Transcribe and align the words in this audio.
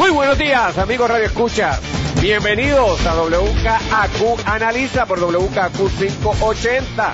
Muy 0.00 0.12
buenos 0.12 0.38
días, 0.38 0.78
amigos 0.78 1.10
Radio 1.10 1.26
Escucha. 1.26 1.78
Bienvenidos 2.22 3.04
a 3.04 3.22
WKAQ 3.22 4.46
Analiza 4.46 5.04
por 5.04 5.20
WKAQ 5.20 5.74
580. 5.74 7.12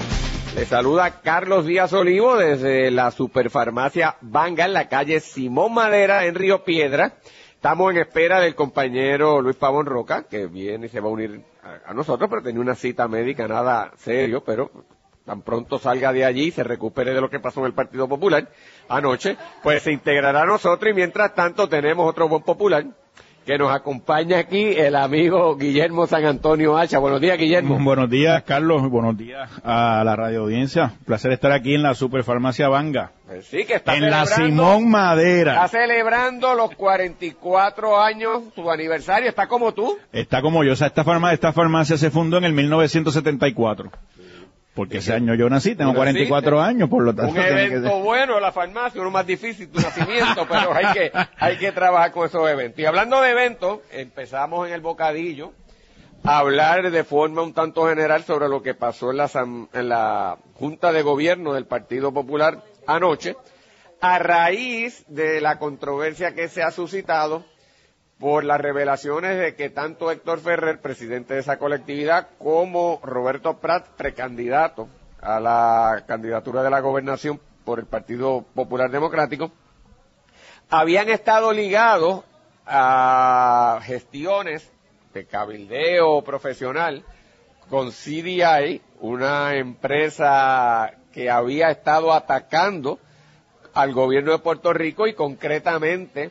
Les 0.54 0.68
saluda 0.68 1.20
Carlos 1.20 1.66
Díaz 1.66 1.92
Olivo 1.92 2.36
desde 2.36 2.92
la 2.92 3.10
Superfarmacia 3.10 4.18
Banga 4.20 4.66
en 4.66 4.72
la 4.72 4.88
calle 4.88 5.18
Simón 5.18 5.74
Madera 5.74 6.26
en 6.26 6.36
Río 6.36 6.62
Piedra. 6.62 7.14
Estamos 7.56 7.90
en 7.90 7.98
espera 7.98 8.38
del 8.38 8.54
compañero 8.54 9.40
Luis 9.40 9.56
Pavón 9.56 9.86
Roca, 9.86 10.22
que 10.22 10.46
viene 10.46 10.86
y 10.86 10.88
se 10.88 11.00
va 11.00 11.08
a 11.08 11.12
unir 11.12 11.42
a, 11.64 11.90
a 11.90 11.92
nosotros, 11.92 12.30
pero 12.30 12.40
tenía 12.40 12.60
una 12.60 12.76
cita 12.76 13.08
médica, 13.08 13.48
nada 13.48 13.90
serio, 13.96 14.44
pero 14.46 14.70
tan 15.26 15.42
pronto 15.42 15.78
salga 15.78 16.12
de 16.12 16.24
allí 16.24 16.44
y 16.44 16.50
se 16.52 16.62
recupere 16.62 17.12
de 17.12 17.20
lo 17.20 17.28
que 17.28 17.40
pasó 17.40 17.60
en 17.60 17.66
el 17.66 17.74
Partido 17.74 18.08
Popular 18.08 18.48
anoche, 18.88 19.36
pues 19.62 19.82
se 19.82 19.92
integrará 19.92 20.42
a 20.42 20.46
nosotros 20.46 20.92
y 20.92 20.94
mientras 20.94 21.34
tanto 21.34 21.68
tenemos 21.68 22.08
otro 22.08 22.28
buen 22.28 22.42
popular 22.42 22.86
que 23.44 23.58
nos 23.58 23.72
acompaña 23.72 24.38
aquí 24.38 24.74
el 24.76 24.96
amigo 24.96 25.56
Guillermo 25.56 26.08
San 26.08 26.24
Antonio 26.24 26.76
Hacha. 26.76 26.98
Buenos 26.98 27.20
días, 27.20 27.38
Guillermo. 27.38 27.78
Buenos 27.78 28.10
días, 28.10 28.42
Carlos. 28.42 28.90
Buenos 28.90 29.16
días 29.16 29.48
a 29.62 30.02
la 30.04 30.16
radio 30.16 30.42
audiencia. 30.42 30.94
Placer 31.04 31.30
estar 31.30 31.52
aquí 31.52 31.76
en 31.76 31.84
la 31.84 31.94
Superfarmacia 31.94 32.68
Banga. 32.68 33.12
Pues 33.24 33.46
sí, 33.46 33.64
que 33.64 33.74
está 33.74 33.94
en 33.96 34.10
la 34.10 34.26
Simón 34.26 34.90
Madera. 34.90 35.64
Está 35.64 35.68
celebrando 35.68 36.54
los 36.54 36.74
44 36.74 38.00
años, 38.00 38.42
su 38.56 38.68
aniversario, 38.68 39.28
está 39.28 39.46
como 39.46 39.72
tú. 39.72 39.96
Está 40.12 40.42
como 40.42 40.64
yo. 40.64 40.72
O 40.72 40.76
sea, 40.76 40.88
esta 40.88 41.04
farmacia, 41.04 41.34
esta 41.34 41.52
farmacia 41.52 41.96
se 41.96 42.10
fundó 42.10 42.38
en 42.38 42.44
el 42.44 42.52
1974. 42.52 43.92
Porque 44.76 44.98
ese 44.98 45.14
año 45.14 45.34
yo 45.34 45.48
nací, 45.48 45.74
tengo 45.74 45.92
Tú 45.92 45.96
44 45.96 46.50
naciste. 46.58 46.70
años, 46.70 46.90
por 46.90 47.02
lo 47.02 47.14
tanto 47.14 47.32
Un 47.32 47.38
que 47.38 47.48
evento 47.48 47.98
bueno, 48.00 48.38
la 48.38 48.52
farmacia, 48.52 49.00
uno 49.00 49.10
más 49.10 49.26
difícil, 49.26 49.70
tu 49.70 49.80
nacimiento, 49.80 50.46
pero 50.48 50.74
hay 50.74 50.92
que, 50.92 51.12
hay 51.38 51.56
que 51.56 51.72
trabajar 51.72 52.12
con 52.12 52.26
esos 52.26 52.46
eventos. 52.46 52.78
Y 52.78 52.84
hablando 52.84 53.22
de 53.22 53.30
eventos, 53.30 53.80
empezamos 53.90 54.68
en 54.68 54.74
el 54.74 54.82
bocadillo 54.82 55.54
a 56.24 56.38
hablar 56.40 56.90
de 56.90 57.04
forma 57.04 57.40
un 57.40 57.54
tanto 57.54 57.88
general 57.88 58.22
sobre 58.24 58.50
lo 58.50 58.62
que 58.62 58.74
pasó 58.74 59.12
en 59.12 59.16
la, 59.16 59.30
en 59.72 59.88
la 59.88 60.36
Junta 60.52 60.92
de 60.92 61.00
Gobierno 61.00 61.54
del 61.54 61.64
Partido 61.64 62.12
Popular 62.12 62.62
anoche, 62.86 63.34
a 64.02 64.18
raíz 64.18 65.06
de 65.08 65.40
la 65.40 65.58
controversia 65.58 66.34
que 66.34 66.48
se 66.48 66.62
ha 66.62 66.70
suscitado 66.70 67.46
por 68.18 68.44
las 68.44 68.60
revelaciones 68.60 69.38
de 69.38 69.54
que 69.54 69.70
tanto 69.70 70.10
Héctor 70.10 70.40
Ferrer, 70.40 70.80
presidente 70.80 71.34
de 71.34 71.40
esa 71.40 71.58
colectividad, 71.58 72.28
como 72.38 73.00
Roberto 73.02 73.58
Prat, 73.58 73.86
precandidato 73.96 74.88
a 75.20 75.38
la 75.38 76.04
candidatura 76.06 76.62
de 76.62 76.70
la 76.70 76.80
gobernación 76.80 77.40
por 77.64 77.78
el 77.78 77.86
Partido 77.86 78.44
Popular 78.54 78.90
Democrático, 78.90 79.50
habían 80.70 81.08
estado 81.08 81.52
ligados 81.52 82.24
a 82.64 83.80
gestiones 83.82 84.70
de 85.12 85.26
cabildeo 85.26 86.22
profesional 86.22 87.04
con 87.68 87.90
CDI, 87.90 88.80
una 89.00 89.56
empresa 89.56 90.92
que 91.12 91.30
había 91.30 91.70
estado 91.70 92.12
atacando 92.12 92.98
al 93.74 93.92
gobierno 93.92 94.32
de 94.32 94.38
Puerto 94.38 94.72
Rico 94.72 95.06
y 95.06 95.14
concretamente 95.14 96.30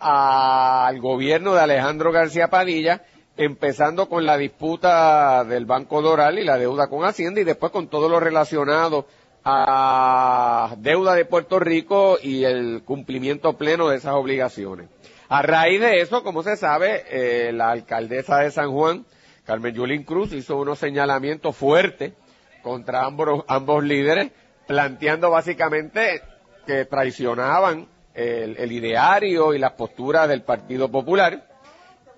al 0.00 0.98
gobierno 1.00 1.54
de 1.54 1.60
Alejandro 1.60 2.10
García 2.10 2.48
Padilla, 2.48 3.02
empezando 3.36 4.08
con 4.08 4.26
la 4.26 4.36
disputa 4.36 5.44
del 5.44 5.66
Banco 5.66 6.02
Doral 6.02 6.38
y 6.38 6.44
la 6.44 6.58
deuda 6.58 6.88
con 6.88 7.04
Hacienda 7.04 7.40
y 7.40 7.44
después 7.44 7.70
con 7.70 7.88
todo 7.88 8.08
lo 8.08 8.18
relacionado 8.18 9.06
a 9.44 10.74
deuda 10.78 11.14
de 11.14 11.24
Puerto 11.24 11.58
Rico 11.58 12.18
y 12.22 12.44
el 12.44 12.82
cumplimiento 12.84 13.56
pleno 13.56 13.88
de 13.88 13.96
esas 13.96 14.14
obligaciones. 14.14 14.88
A 15.28 15.42
raíz 15.42 15.80
de 15.80 16.00
eso, 16.00 16.22
como 16.22 16.42
se 16.42 16.56
sabe, 16.56 17.04
eh, 17.08 17.52
la 17.52 17.70
alcaldesa 17.70 18.38
de 18.38 18.50
San 18.50 18.72
Juan, 18.72 19.06
Carmen 19.44 19.74
Yulín 19.74 20.02
Cruz, 20.02 20.32
hizo 20.32 20.56
unos 20.56 20.78
señalamientos 20.78 21.56
fuertes 21.56 22.12
contra 22.62 23.04
ambos, 23.04 23.44
ambos 23.48 23.84
líderes, 23.84 24.32
planteando 24.66 25.30
básicamente 25.30 26.22
que 26.66 26.84
traicionaban 26.84 27.86
el, 28.20 28.72
ideario 28.72 29.54
y 29.54 29.58
las 29.58 29.72
posturas 29.72 30.28
del 30.28 30.42
Partido 30.42 30.90
Popular. 30.90 31.46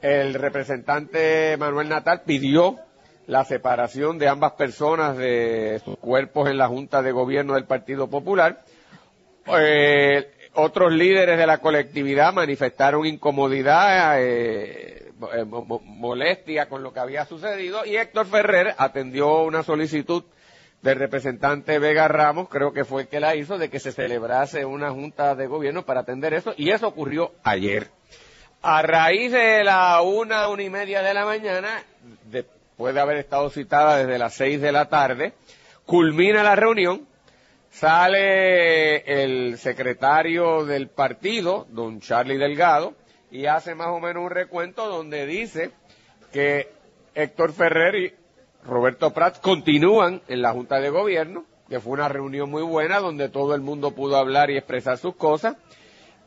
El 0.01 0.35
representante 0.35 1.57
Manuel 1.59 1.89
Natal 1.89 2.23
pidió 2.27 2.77
la 3.27 3.45
separación 3.45 4.19
de 4.19 4.29
ambas 4.29 4.53
personas 4.53 5.17
de 5.17 5.81
sus 5.85 5.97
cuerpos 5.99 6.49
en 6.51 6.59
la 6.59 6.67
Junta 6.69 7.03
de 7.03 7.13
Gobierno 7.13 7.55
del 7.55 7.65
Partido 7.65 8.09
Popular. 8.09 8.63
Eh, 9.47 10.31
otros 10.55 10.93
líderes 10.93 11.39
de 11.39 11.47
la 11.47 11.59
colectividad 11.59 12.33
manifestaron 12.33 13.07
incomodidad, 13.07 14.21
eh, 14.21 15.13
eh, 15.35 15.45
mo- 15.45 15.65
mo- 15.65 15.81
molestia 15.85 16.69
con 16.69 16.83
lo 16.83 16.93
que 16.93 17.01
había 17.01 17.25
sucedido 17.25 17.85
y 17.87 17.97
Héctor 17.97 18.27
Ferrer 18.27 18.75
atendió 18.77 19.43
una 19.45 19.63
solicitud 19.63 20.25
del 20.83 20.99
representante 20.99 21.79
Vega 21.79 22.09
Ramos, 22.09 22.49
creo 22.49 22.73
que 22.73 22.85
fue 22.85 23.03
el 23.03 23.09
que 23.09 23.21
la 23.21 23.37
hizo, 23.37 23.57
de 23.57 23.71
que 23.71 23.79
se 23.79 23.93
celebrase 23.93 24.65
una 24.65 24.91
junta 24.91 25.37
de 25.37 25.47
gobierno 25.47 25.85
para 25.85 26.01
atender 26.01 26.35
eso 26.35 26.53
y 26.57 26.71
eso 26.71 26.89
ocurrió 26.89 27.33
ayer. 27.45 27.89
A 28.63 28.83
raíz 28.83 29.33
de 29.33 29.65
la 29.65 30.03
una, 30.03 30.49
una 30.49 30.63
y 30.63 30.71
media 30.71 31.03
de 31.03 31.15
la 31.15 31.25
mañana, 31.25 31.83
después 32.25 32.95
de 32.95 33.01
haber 33.01 33.19
estado 33.19 33.49
citada 33.51 33.99
desde 33.99 34.19
las 34.19 34.35
seis 34.35 34.61
de 34.61 34.73
la 34.73 34.89
tarde, 34.89 35.35
culmina 35.87 36.43
la 36.43 36.57
reunión, 36.57 37.07
sale 37.71 39.23
el 39.23 39.59
secretario 39.59 40.65
del 40.65 40.89
partido, 40.89 41.67
don 41.71 42.01
Charlie 42.01 42.39
Delgado, 42.39 42.95
y 43.31 43.47
hace 43.47 43.75
más 43.75 43.89
o 43.89 44.01
menos 44.01 44.25
un 44.25 44.31
recuento 44.31 44.89
donde 44.89 45.27
dice 45.27 45.71
que 46.33 46.71
Héctor 47.15 47.53
Ferrer 47.53 48.15
Roberto 48.65 49.13
Prats 49.13 49.41
continúan 49.41 50.23
en 50.29 50.43
la 50.43 50.53
Junta 50.53 50.81
de 50.81 50.91
Gobierno, 50.91 51.45
que 51.69 51.81
fue 51.81 51.95
una 51.95 52.09
reunión 52.09 52.51
muy 52.51 52.63
buena 52.63 53.01
donde 53.01 53.29
todo 53.29 53.55
el 53.55 53.61
mundo 53.61 53.93
pudo 53.93 54.17
hablar 54.17 54.51
y 54.51 54.57
expresar 54.57 54.99
sus 54.99 55.17
cosas, 55.17 55.57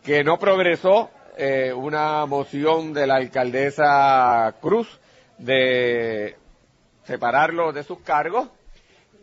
que 0.04 0.24
no 0.24 0.38
progresó 0.38 1.10
eh, 1.38 1.72
una 1.74 2.26
moción 2.26 2.94
de 2.94 3.08
la 3.08 3.16
alcaldesa 3.16 4.56
Cruz 4.62 5.00
de 5.38 6.36
separarlo 7.06 7.72
de 7.72 7.84
sus 7.84 8.00
cargos, 8.00 8.50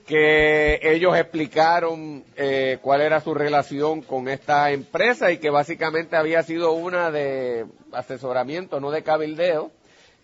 que 0.07 0.81
ellos 0.83 1.17
explicaron 1.17 2.25
eh, 2.37 2.79
cuál 2.83 3.03
era 3.03 3.21
su 3.21 3.35
relación 3.35 4.03
con 4.03 4.29
esta 4.29 4.71
empresa 4.71 5.31
y 5.31 5.39
que 5.39 5.51
básicamente 5.51 6.17
había 6.17 6.43
sido 6.43 6.73
una 6.73 7.11
de 7.11 7.67
asesoramiento, 7.93 8.81
no 8.81 8.91
de 8.91 9.03
cabildeo, 9.03 9.71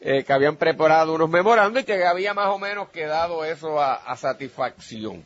eh, 0.01 0.23
que 0.25 0.33
habían 0.33 0.57
preparado 0.57 1.15
unos 1.15 1.29
memorandos 1.29 1.83
y 1.83 1.87
que 1.87 2.05
había 2.05 2.33
más 2.35 2.49
o 2.49 2.59
menos 2.59 2.89
quedado 2.91 3.45
eso 3.45 3.81
a, 3.81 4.17
satisfacción. 4.17 5.25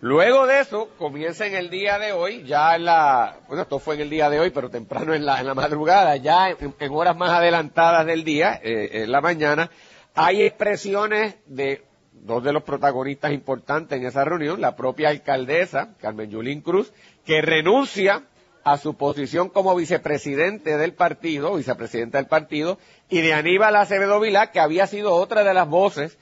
Luego 0.00 0.46
de 0.46 0.60
eso, 0.60 0.90
comienza 0.98 1.46
en 1.46 1.54
el 1.54 1.70
día 1.70 1.98
de 1.98 2.12
hoy, 2.12 2.44
ya 2.44 2.76
en 2.76 2.84
la, 2.84 3.38
bueno, 3.48 3.62
esto 3.62 3.78
fue 3.78 3.94
en 3.94 4.02
el 4.02 4.10
día 4.10 4.28
de 4.28 4.38
hoy, 4.38 4.50
pero 4.50 4.68
temprano 4.68 5.14
en 5.14 5.24
la, 5.24 5.40
en 5.40 5.46
la 5.46 5.54
madrugada, 5.54 6.16
ya 6.16 6.50
en, 6.50 6.74
en 6.78 6.92
horas 6.92 7.16
más 7.16 7.30
adelantadas 7.30 8.04
del 8.04 8.22
día, 8.22 8.60
eh, 8.62 9.02
en 9.02 9.10
la 9.10 9.22
mañana, 9.22 9.70
hay 10.14 10.42
expresiones 10.42 11.36
de 11.46 11.82
dos 12.12 12.42
de 12.42 12.52
los 12.52 12.64
protagonistas 12.64 13.32
importantes 13.32 13.98
en 13.98 14.06
esa 14.06 14.24
reunión, 14.24 14.60
la 14.60 14.76
propia 14.76 15.08
alcaldesa, 15.08 15.94
Carmen 16.00 16.30
Yulín 16.30 16.60
Cruz, 16.60 16.92
que 17.24 17.40
renuncia 17.40 18.24
a 18.66 18.78
su 18.78 18.94
posición 18.94 19.48
como 19.48 19.76
vicepresidente 19.76 20.76
del 20.76 20.92
partido, 20.92 21.54
vicepresidenta 21.54 22.18
del 22.18 22.26
partido, 22.26 22.80
y 23.08 23.20
de 23.20 23.32
Aníbal 23.32 23.76
Acevedo 23.76 24.18
Vilá, 24.18 24.50
que 24.50 24.58
había 24.58 24.88
sido 24.88 25.14
otra 25.14 25.44
de 25.44 25.54
las 25.54 25.68
voces 25.68 26.18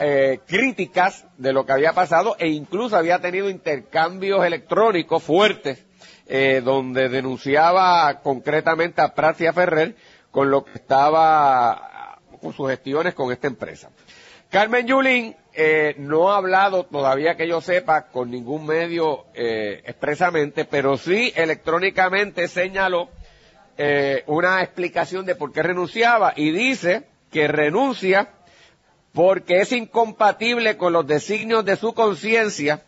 eh, 0.00 0.40
críticas 0.44 1.24
de 1.38 1.52
lo 1.52 1.64
que 1.64 1.70
había 1.70 1.92
pasado 1.92 2.34
e 2.40 2.48
incluso 2.48 2.96
había 2.96 3.20
tenido 3.20 3.48
intercambios 3.48 4.44
electrónicos 4.44 5.22
fuertes 5.22 5.86
eh, 6.26 6.62
donde 6.64 7.08
denunciaba 7.08 8.20
concretamente 8.22 9.00
a 9.00 9.14
Pratia 9.14 9.52
Ferrer 9.52 9.94
con 10.32 10.50
lo 10.50 10.64
que 10.64 10.72
estaba 10.72 12.18
con 12.40 12.52
sus 12.52 12.70
gestiones 12.70 13.14
con 13.14 13.30
esta 13.30 13.46
empresa. 13.46 13.90
Carmen 14.54 14.86
Yulín 14.86 15.34
eh, 15.52 15.96
no 15.98 16.30
ha 16.30 16.36
hablado 16.36 16.84
todavía 16.84 17.36
que 17.36 17.48
yo 17.48 17.60
sepa 17.60 18.06
con 18.06 18.30
ningún 18.30 18.64
medio 18.64 19.24
eh, 19.34 19.82
expresamente, 19.84 20.64
pero 20.64 20.96
sí 20.96 21.32
electrónicamente 21.34 22.46
señaló 22.46 23.08
eh, 23.76 24.22
una 24.28 24.62
explicación 24.62 25.26
de 25.26 25.34
por 25.34 25.52
qué 25.52 25.64
renunciaba 25.64 26.34
y 26.36 26.52
dice 26.52 27.02
que 27.32 27.48
renuncia 27.48 28.28
porque 29.12 29.56
es 29.56 29.72
incompatible 29.72 30.76
con 30.76 30.92
los 30.92 31.04
designios 31.04 31.64
de 31.64 31.74
su 31.74 31.92
conciencia 31.92 32.84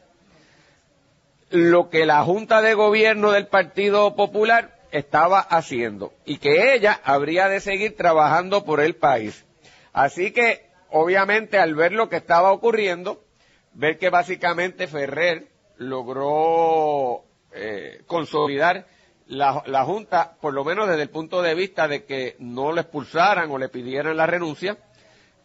lo 1.51 1.91
que 1.91 2.07
la 2.07 2.23
Junta 2.23 2.63
de 2.63 2.75
Gobierno 2.75 3.33
del 3.33 3.49
Partido 3.49 4.15
Popular 4.15 4.79
estaba 4.93 5.41
haciendo 5.41 6.13
y 6.25 6.39
que 6.39 6.75
ella 6.75 7.01
habría 7.03 7.49
de 7.49 7.59
seguir 7.59 7.97
trabajando 7.97 8.65
por 8.65 8.79
el 8.79 8.95
país. 8.95 9.45
Así 9.93 10.31
que, 10.31 10.66
obviamente, 10.91 11.59
al 11.59 11.75
ver 11.75 11.93
lo 11.93 12.09
que 12.09 12.17
estaba 12.17 12.53
ocurriendo, 12.53 13.25
ver 13.73 13.99
que 13.99 14.11
básicamente 14.11 14.87
Ferrer 14.87 15.49
logró 15.77 17.25
eh, 17.53 18.03
consolidar 18.07 18.87
la, 19.27 19.63
la, 19.67 19.85
Junta, 19.85 20.37
por 20.41 20.55
lo 20.55 20.65
menos 20.65 20.89
desde 20.89 21.03
el 21.03 21.11
punto 21.11 21.43
de 21.43 21.55
vista 21.55 21.89
de 21.89 22.05
que 22.05 22.37
no 22.39 22.73
le 22.73 22.83
expulsaran 22.83 23.51
o 23.51 23.59
le 23.59 23.69
pidieran 23.69 24.17
la 24.17 24.27
renuncia. 24.27 24.77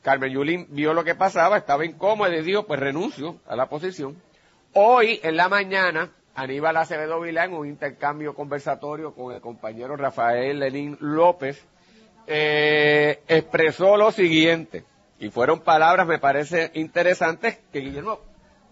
Carmen 0.01 0.31
Yulín 0.31 0.67
vio 0.69 0.93
lo 0.93 1.03
que 1.03 1.15
pasaba, 1.15 1.57
estaba 1.57 1.85
incómodo 1.85 2.33
y 2.33 2.41
dijo, 2.41 2.65
pues 2.65 2.79
renuncio 2.79 3.39
a 3.47 3.55
la 3.55 3.69
posición. 3.69 4.21
Hoy, 4.73 5.19
en 5.23 5.35
la 5.35 5.49
mañana, 5.49 6.11
Aníbal 6.35 6.77
Acevedo 6.77 7.19
Vilá, 7.19 7.45
en 7.45 7.53
un 7.53 7.67
intercambio 7.67 8.33
conversatorio 8.33 9.13
con 9.13 9.33
el 9.33 9.41
compañero 9.41 9.95
Rafael 9.97 10.59
Lenín 10.59 10.97
López, 11.01 11.65
eh, 12.27 13.21
expresó 13.27 13.97
lo 13.97 14.11
siguiente, 14.11 14.85
y 15.21 15.29
fueron 15.29 15.59
palabras, 15.59 16.07
me 16.07 16.17
parece 16.17 16.71
interesantes, 16.73 17.59
que 17.71 17.79
Guillermo 17.79 18.19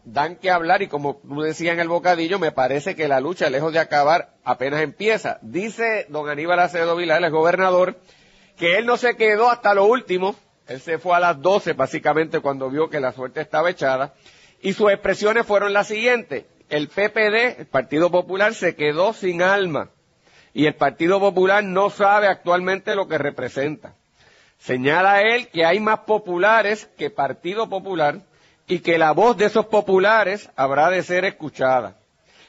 dan 0.04 0.36
que 0.36 0.50
hablar 0.50 0.82
y 0.82 0.88
como 0.88 1.18
tú 1.18 1.42
decías 1.42 1.74
en 1.74 1.80
el 1.80 1.88
bocadillo, 1.88 2.40
me 2.40 2.52
parece 2.52 2.96
que 2.96 3.08
la 3.08 3.20
lucha, 3.20 3.52
lejos 3.52 3.72
de 3.72 3.78
acabar, 3.78 4.34
apenas 4.44 4.82
empieza. 4.82 5.38
Dice 5.44 6.08
don 6.10 6.28
Aníbal 6.28 6.60
Acevedo 6.60 6.96
Vilar, 6.96 7.24
el 7.24 7.30
gobernador, 7.30 8.00
que 8.58 8.80
él 8.80 8.88
no 8.88 8.98
se 8.98 9.16
quedó 9.16 9.52
hasta 9.52 9.76
lo 9.76 9.86
último, 9.86 10.36
él 10.66 10.82
se 10.82 10.98
fue 10.98 11.16
a 11.16 11.20
las 11.20 11.40
12 11.40 11.74
básicamente 11.74 12.40
cuando 12.40 12.72
vio 12.72 12.90
que 12.90 13.00
la 13.00 13.12
suerte 13.12 13.42
estaba 13.42 13.70
echada, 13.70 14.16
y 14.60 14.74
sus 14.74 14.92
expresiones 14.92 15.46
fueron 15.46 15.72
las 15.72 15.88
siguientes. 15.88 16.46
El 16.68 16.88
PPD, 16.88 17.60
el 17.60 17.68
Partido 17.68 18.10
Popular, 18.10 18.56
se 18.56 18.76
quedó 18.76 19.14
sin 19.14 19.44
alma 19.44 19.92
y 20.52 20.66
el 20.66 20.74
Partido 20.74 21.20
Popular 21.20 21.64
no 21.64 21.92
sabe 21.92 22.26
actualmente 22.26 22.96
lo 22.96 23.08
que 23.08 23.20
representa. 23.20 23.94
Señala 24.60 25.22
él 25.22 25.48
que 25.48 25.66
hay 25.66 25.80
más 25.80 26.00
populares 26.00 26.90
que 26.98 27.10
Partido 27.10 27.70
Popular 27.70 28.22
y 28.68 28.80
que 28.80 28.98
la 28.98 29.14
voz 29.14 29.38
de 29.38 29.46
esos 29.46 29.66
populares 29.66 30.50
habrá 30.56 30.90
de 30.90 31.02
ser 31.02 31.26
escuchada. 31.26 31.96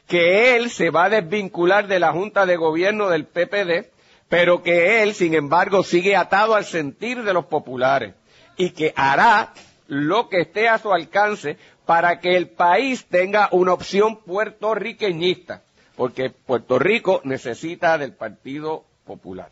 Que 0.06 0.56
él 0.56 0.70
se 0.70 0.90
va 0.90 1.04
a 1.04 1.10
desvincular 1.10 1.86
de 1.86 2.00
la 2.00 2.12
Junta 2.12 2.44
de 2.44 2.56
Gobierno 2.56 3.08
del 3.08 3.26
PPD, 3.26 3.90
pero 4.28 4.62
que 4.62 5.02
él, 5.02 5.14
sin 5.14 5.34
embargo, 5.34 5.82
sigue 5.82 6.16
atado 6.16 6.54
al 6.56 6.64
sentir 6.64 7.22
de 7.22 7.32
los 7.32 7.46
populares 7.46 8.14
y 8.56 8.70
que 8.70 8.92
hará 8.96 9.54
lo 9.86 10.28
que 10.28 10.42
esté 10.42 10.68
a 10.68 10.78
su 10.78 10.92
alcance 10.92 11.56
para 11.86 12.20
que 12.20 12.36
el 12.36 12.48
país 12.48 13.06
tenga 13.06 13.48
una 13.52 13.72
opción 13.72 14.20
puertorriqueñista, 14.22 15.62
porque 15.96 16.30
Puerto 16.30 16.78
Rico 16.78 17.20
necesita 17.24 17.98
del 17.98 18.12
Partido 18.12 18.84
Popular. 19.04 19.50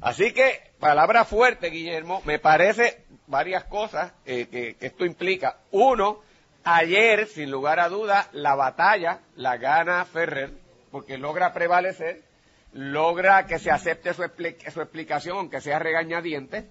Así 0.00 0.32
que, 0.32 0.72
palabra 0.78 1.24
fuerte, 1.24 1.68
Guillermo, 1.68 2.22
me 2.24 2.38
parece 2.38 3.04
varias 3.26 3.64
cosas 3.64 4.12
eh, 4.24 4.46
que, 4.50 4.76
esto 4.80 5.04
implica. 5.04 5.58
Uno, 5.70 6.20
ayer, 6.64 7.26
sin 7.26 7.50
lugar 7.50 7.80
a 7.80 7.88
duda, 7.88 8.28
la 8.32 8.54
batalla 8.54 9.20
la 9.36 9.58
gana 9.58 10.04
Ferrer, 10.06 10.52
porque 10.90 11.18
logra 11.18 11.52
prevalecer, 11.52 12.22
logra 12.72 13.46
que 13.46 13.58
se 13.58 13.70
acepte 13.70 14.14
su, 14.14 14.22
su 14.22 14.80
explicación, 14.80 15.36
aunque 15.36 15.60
sea 15.60 15.78
regañadiente, 15.78 16.70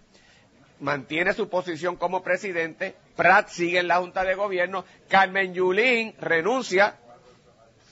mantiene 0.80 1.34
su 1.34 1.50
posición 1.50 1.98
como 1.98 2.24
presidente, 2.24 2.96
Pratt 3.16 3.50
sigue 3.50 3.80
en 3.80 3.88
la 3.88 3.98
Junta 4.00 4.24
de 4.24 4.34
Gobierno, 4.34 4.86
Carmen 5.08 5.54
Yulín 5.54 6.16
renuncia 6.20 6.96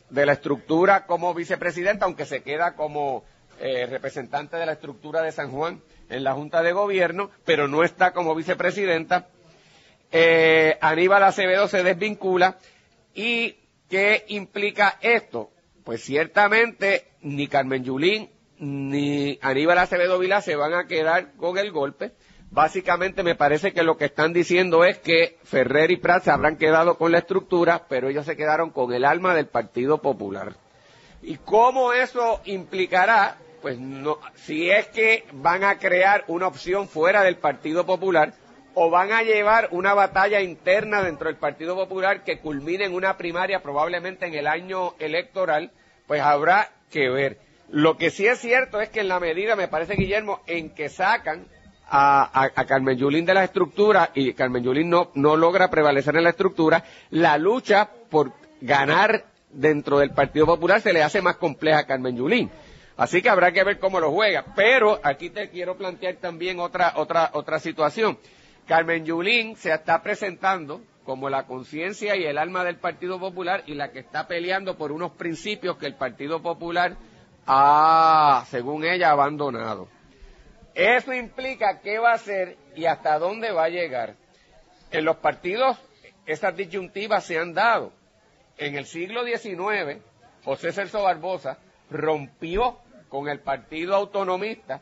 de 0.10 0.26
la 0.26 0.34
estructura 0.34 1.06
como 1.06 1.34
vicepresidenta, 1.34 2.06
aunque 2.06 2.26
se 2.26 2.42
queda 2.42 2.76
como 2.76 3.24
eh, 3.60 3.86
representante 3.86 4.58
de 4.58 4.66
la 4.66 4.74
estructura 4.74 5.22
de 5.22 5.32
San 5.32 5.52
Juan 5.52 5.82
en 6.10 6.24
la 6.24 6.34
Junta 6.34 6.64
de 6.64 6.72
Gobierno, 6.72 7.32
pero 7.46 7.68
no 7.68 7.84
está 7.84 8.14
como 8.14 8.36
vicepresidenta. 8.36 9.28
Eh, 10.12 10.78
Aníbal 10.82 11.24
Acevedo 11.24 11.68
se 11.68 11.84
desvincula. 11.84 12.58
¿Y 13.14 13.58
qué 13.90 14.26
implica 14.28 14.98
esto? 15.02 15.52
Pues 15.84 16.04
ciertamente 16.04 17.08
ni 17.22 17.48
Carmen 17.48 17.84
Yulín 17.84 18.30
ni 18.60 19.38
Aníbal 19.42 19.78
Acevedo 19.78 20.18
Vila 20.18 20.42
se 20.42 20.56
van 20.56 20.74
a 20.74 20.88
quedar 20.88 21.34
con 21.36 21.58
el 21.58 21.72
golpe 21.72 22.14
Básicamente 22.50 23.24
me 23.24 23.36
parece 23.36 23.74
que 23.74 23.84
lo 23.84 23.98
que 23.98 24.06
están 24.06 24.32
diciendo 24.32 24.86
es 24.86 24.98
que 25.00 25.38
Ferrer 25.44 25.92
y 25.92 25.98
Prat 25.98 26.24
se 26.24 26.32
habrán 26.32 26.58
quedado 26.58 26.98
con 26.98 27.12
la 27.12 27.20
estructura, 27.20 27.86
pero 27.90 28.08
ellos 28.08 28.26
se 28.26 28.38
quedaron 28.38 28.70
con 28.70 28.94
el 28.94 29.04
alma 29.04 29.36
del 29.36 29.48
Partido 29.48 30.02
Popular. 30.02 30.56
¿Y 31.22 31.38
cómo 31.38 31.92
eso 31.92 32.42
implicará? 32.46 33.38
Pues 33.62 33.80
no, 33.80 34.20
si 34.36 34.70
es 34.70 34.88
que 34.88 35.26
van 35.34 35.64
a 35.64 35.78
crear 35.80 36.24
una 36.28 36.48
opción 36.48 36.88
fuera 36.88 37.24
del 37.24 37.38
Partido 37.38 37.86
Popular 37.86 38.34
o 38.76 38.92
van 38.92 39.12
a 39.12 39.24
llevar 39.24 39.70
una 39.72 39.96
batalla 39.96 40.42
interna 40.42 41.02
dentro 41.02 41.28
del 41.28 41.38
Partido 41.38 41.76
Popular 41.76 42.24
que 42.24 42.40
culmine 42.40 42.86
en 42.86 42.94
una 42.94 43.18
primaria 43.18 43.64
probablemente 43.64 44.28
en 44.28 44.36
el 44.36 44.46
año 44.46 44.94
electoral, 45.00 45.72
pues 46.06 46.22
habrá 46.22 46.70
que 46.92 47.10
ver. 47.10 47.40
Lo 47.70 47.98
que 47.98 48.12
sí 48.12 48.28
es 48.28 48.40
cierto 48.40 48.80
es 48.80 48.90
que 48.90 49.00
en 49.00 49.08
la 49.08 49.20
medida, 49.20 49.56
me 49.56 49.68
parece 49.68 49.96
Guillermo, 49.96 50.42
en 50.46 50.70
que 50.70 50.90
sacan 50.90 51.48
a, 51.90 52.52
Carmen 52.68 52.98
Yulín 52.98 53.26
de 53.26 53.34
la 53.34 53.44
estructura 53.44 54.12
y 54.14 54.34
Carmen 54.34 54.64
Yulín 54.64 54.90
no, 54.90 55.12
no 55.16 55.36
logra 55.36 55.70
prevalecer 55.70 56.16
en 56.16 56.26
la 56.26 56.30
estructura, 56.30 56.84
la 57.10 57.38
lucha 57.38 57.90
por 58.10 58.34
ganar 58.62 59.26
dentro 59.52 60.00
del 60.00 60.12
Partido 60.12 60.46
Popular 60.46 60.82
se 60.82 60.94
le 60.94 61.02
hace 61.02 61.22
más 61.22 61.38
compleja 61.38 61.80
a 61.80 61.88
Carmen 61.88 62.16
Yulín. 62.16 62.52
Así 62.98 63.22
que 63.22 63.30
habrá 63.30 63.52
que 63.52 63.64
ver 63.64 63.80
cómo 63.80 64.00
lo 64.00 64.12
juega. 64.12 64.44
Pero 64.56 65.00
aquí 65.04 65.30
te 65.30 65.50
quiero 65.50 65.78
plantear 65.78 66.16
también 66.16 66.60
otra, 66.60 66.94
otra, 66.96 67.30
otra 67.34 67.60
situación. 67.60 68.18
Carmen 68.66 69.06
Yulín 69.06 69.56
se 69.56 69.72
está 69.72 70.02
presentando 70.02 70.82
como 71.06 71.30
la 71.30 71.46
conciencia 71.46 72.18
y 72.18 72.26
el 72.26 72.38
alma 72.38 72.66
del 72.66 72.78
Partido 72.78 73.20
Popular 73.20 73.64
y 73.66 73.76
la 73.76 73.92
que 73.92 74.00
está 74.00 74.28
peleando 74.28 74.78
por 74.78 74.92
unos 74.92 75.12
principios 75.12 75.78
que 75.78 75.86
el 75.86 75.96
Partido 75.96 76.42
Popular 76.42 76.98
ha, 77.46 78.44
según 78.50 78.84
ella, 78.84 79.12
abandonado. 79.12 79.88
Eso 80.76 81.14
implica 81.14 81.80
qué 81.80 81.98
va 81.98 82.12
a 82.12 82.16
hacer 82.16 82.58
y 82.76 82.86
hasta 82.86 83.20
dónde 83.20 83.52
va 83.52 83.66
a 83.66 83.70
llegar. 83.70 84.16
En 84.92 85.06
los 85.06 85.18
partidos 85.18 85.78
esas 86.26 86.56
disyuntivas 86.58 87.24
se 87.24 87.40
han 87.40 87.54
dado. 87.54 87.94
En 88.58 88.76
el 88.76 88.86
siglo 88.86 89.24
XIX, 89.24 90.02
José 90.44 90.74
Celso 90.74 91.04
Barbosa 91.04 91.58
rompió 91.90 92.80
con 93.10 93.30
el 93.30 93.40
partido 93.40 93.96
autonomista 93.96 94.82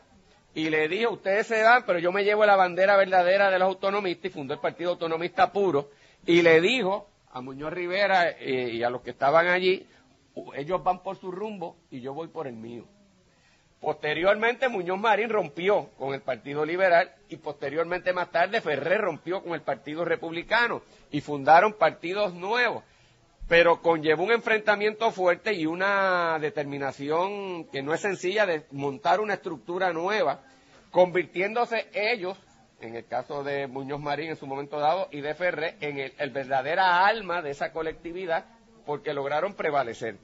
y 0.54 0.70
le 0.70 0.88
dijo, 0.88 1.12
ustedes 1.12 1.46
se 1.46 1.58
dan, 1.58 1.84
pero 1.86 1.98
yo 1.98 2.12
me 2.12 2.24
llevo 2.24 2.46
la 2.46 2.56
bandera 2.56 2.96
verdadera 2.96 3.50
de 3.50 3.58
los 3.58 3.68
autonomistas 3.68 4.30
y 4.30 4.34
fundó 4.34 4.54
el 4.54 4.60
Partido 4.60 4.92
Autonomista 4.92 5.52
Puro 5.52 5.90
y 6.24 6.40
le 6.40 6.62
dijo 6.62 7.08
a 7.30 7.42
Muñoz 7.42 7.72
Rivera 7.72 8.30
eh, 8.30 8.70
y 8.72 8.82
a 8.82 8.88
los 8.88 9.02
que 9.02 9.10
estaban 9.10 9.48
allí, 9.48 9.86
ellos 10.54 10.82
van 10.82 11.02
por 11.02 11.16
su 11.16 11.30
rumbo 11.30 11.76
y 11.90 12.00
yo 12.00 12.14
voy 12.14 12.28
por 12.28 12.46
el 12.46 12.54
mío. 12.54 12.86
Posteriormente 13.80 14.70
Muñoz 14.70 14.98
Marín 14.98 15.28
rompió 15.28 15.90
con 15.98 16.14
el 16.14 16.22
Partido 16.22 16.64
Liberal 16.64 17.12
y 17.28 17.36
posteriormente 17.36 18.14
más 18.14 18.30
tarde 18.30 18.62
Ferrer 18.62 19.02
rompió 19.02 19.42
con 19.42 19.52
el 19.52 19.60
Partido 19.60 20.04
Republicano 20.04 20.82
y 21.10 21.20
fundaron 21.20 21.74
partidos 21.74 22.32
nuevos. 22.32 22.82
Pero 23.48 23.80
conllevó 23.80 24.24
un 24.24 24.32
enfrentamiento 24.32 25.12
fuerte 25.12 25.54
y 25.54 25.66
una 25.66 26.38
determinación 26.40 27.64
que 27.66 27.82
no 27.82 27.94
es 27.94 28.00
sencilla 28.00 28.44
de 28.44 28.66
montar 28.72 29.20
una 29.20 29.34
estructura 29.34 29.92
nueva, 29.92 30.40
convirtiéndose 30.90 31.86
ellos, 31.92 32.36
en 32.80 32.96
el 32.96 33.06
caso 33.06 33.44
de 33.44 33.68
Muñoz 33.68 34.00
Marín 34.00 34.30
en 34.30 34.36
su 34.36 34.46
momento 34.46 34.80
dado 34.80 35.08
y 35.12 35.20
de 35.20 35.34
Ferrer, 35.34 35.76
en 35.80 35.98
el, 35.98 36.12
el 36.18 36.30
verdadera 36.30 37.06
alma 37.06 37.40
de 37.40 37.50
esa 37.50 37.72
colectividad 37.72 38.46
porque 38.84 39.14
lograron 39.14 39.54
prevalecer. 39.54 40.18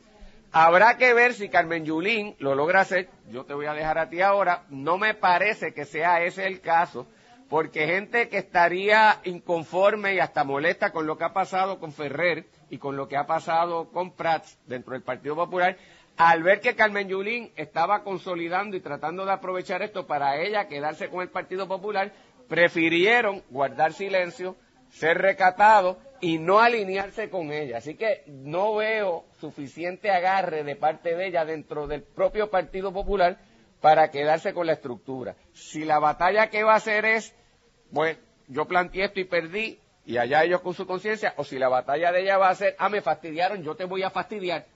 Habrá 0.51 0.99
que 0.99 1.15
ver 1.15 1.33
si 1.33 1.49
Carmen 1.49 1.85
Yulín 1.85 2.37
lo 2.39 2.55
logra 2.55 2.81
hacer. 2.81 3.09
Yo 3.31 3.45
te 3.45 3.55
voy 3.55 3.67
a 3.67 3.73
dejar 3.73 3.99
a 3.99 4.11
ti 4.11 4.21
ahora. 4.21 4.65
No 4.69 4.99
me 4.99 5.15
parece 5.15 5.73
que 5.73 5.87
sea 5.87 6.23
ese 6.23 6.47
el 6.47 6.61
caso, 6.61 7.07
porque 7.49 7.87
gente 7.87 8.29
que 8.29 8.37
estaría 8.37 9.21
inconforme 9.25 10.15
y 10.15 10.19
hasta 10.19 10.45
molesta 10.45 10.93
con 10.93 11.07
lo 11.07 11.17
que 11.17 11.25
ha 11.25 11.33
pasado 11.33 11.79
con 11.79 11.93
Ferrer 11.93 12.47
y 12.73 12.79
con 12.79 12.97
lo 12.97 13.07
que 13.07 13.19
ha 13.19 13.27
pasado 13.27 13.91
con 13.91 14.13
Prats 14.13 14.59
dentro 14.67 14.95
del 14.95 15.03
Partido 15.03 15.37
Popular, 15.37 15.77
al 16.17 16.43
ver 16.43 16.63
que 16.63 16.75
Carmen 16.75 17.07
Yulín 17.07 17.53
estaba 17.55 18.03
consolidando 18.03 18.79
y 18.79 18.81
tratando 18.81 19.27
de 19.27 19.33
aprovechar 19.33 19.83
esto 19.83 20.07
para 20.07 20.41
ella 20.41 20.69
quedarse 20.69 21.11
con 21.11 21.21
el 21.21 21.29
Partido 21.29 21.69
Popular, 21.69 22.13
prefirieron 22.49 23.43
guardar 23.51 23.93
silencio, 23.93 24.57
ser 24.89 25.19
recatados 25.19 25.99
y 26.23 26.39
no 26.39 26.61
alinearse 26.61 27.29
con 27.29 27.53
ella. 27.53 27.77
Así 27.77 27.95
que 27.95 28.25
no 28.27 28.77
veo 28.77 29.27
suficiente 29.39 30.11
agarre 30.11 30.65
de 30.65 30.75
parte 30.75 31.15
de 31.15 31.27
ella 31.27 31.45
dentro 31.45 31.87
del 31.87 32.03
propio 32.03 32.49
Partido 32.49 32.91
Popular 32.91 33.37
para 33.83 34.11
quedarse 34.11 34.55
con 34.55 34.67
la 34.67 34.73
estructura. 34.73 35.37
Si 35.53 35.85
la 35.85 35.99
batalla 35.99 36.49
que 36.49 36.63
va 36.63 36.73
a 36.73 36.77
hacer 36.77 37.05
es, 37.05 37.35
pues, 37.93 38.17
yo 38.49 38.65
planteé 38.65 39.05
esto 39.05 39.21
y 39.21 39.25
perdí, 39.25 39.79
y 40.05 40.17
allá 40.17 40.45
ellos 40.45 40.61
con 40.61 40.75
su 40.75 40.87
conciencia, 40.87 41.35
o 41.37 41.45
si 41.45 41.59
la 41.59 41.69
batalla 41.69 42.13
de 42.13 42.23
ella 42.23 42.39
va 42.39 42.51
a 42.51 42.55
ser, 42.55 42.75
ah, 42.79 42.89
me 42.89 43.03
fastidiaron, 43.03 43.63
yo 43.63 43.75
te 43.75 43.85
voy 43.85 44.03
a 44.03 44.11
fastidiar. 44.11 44.67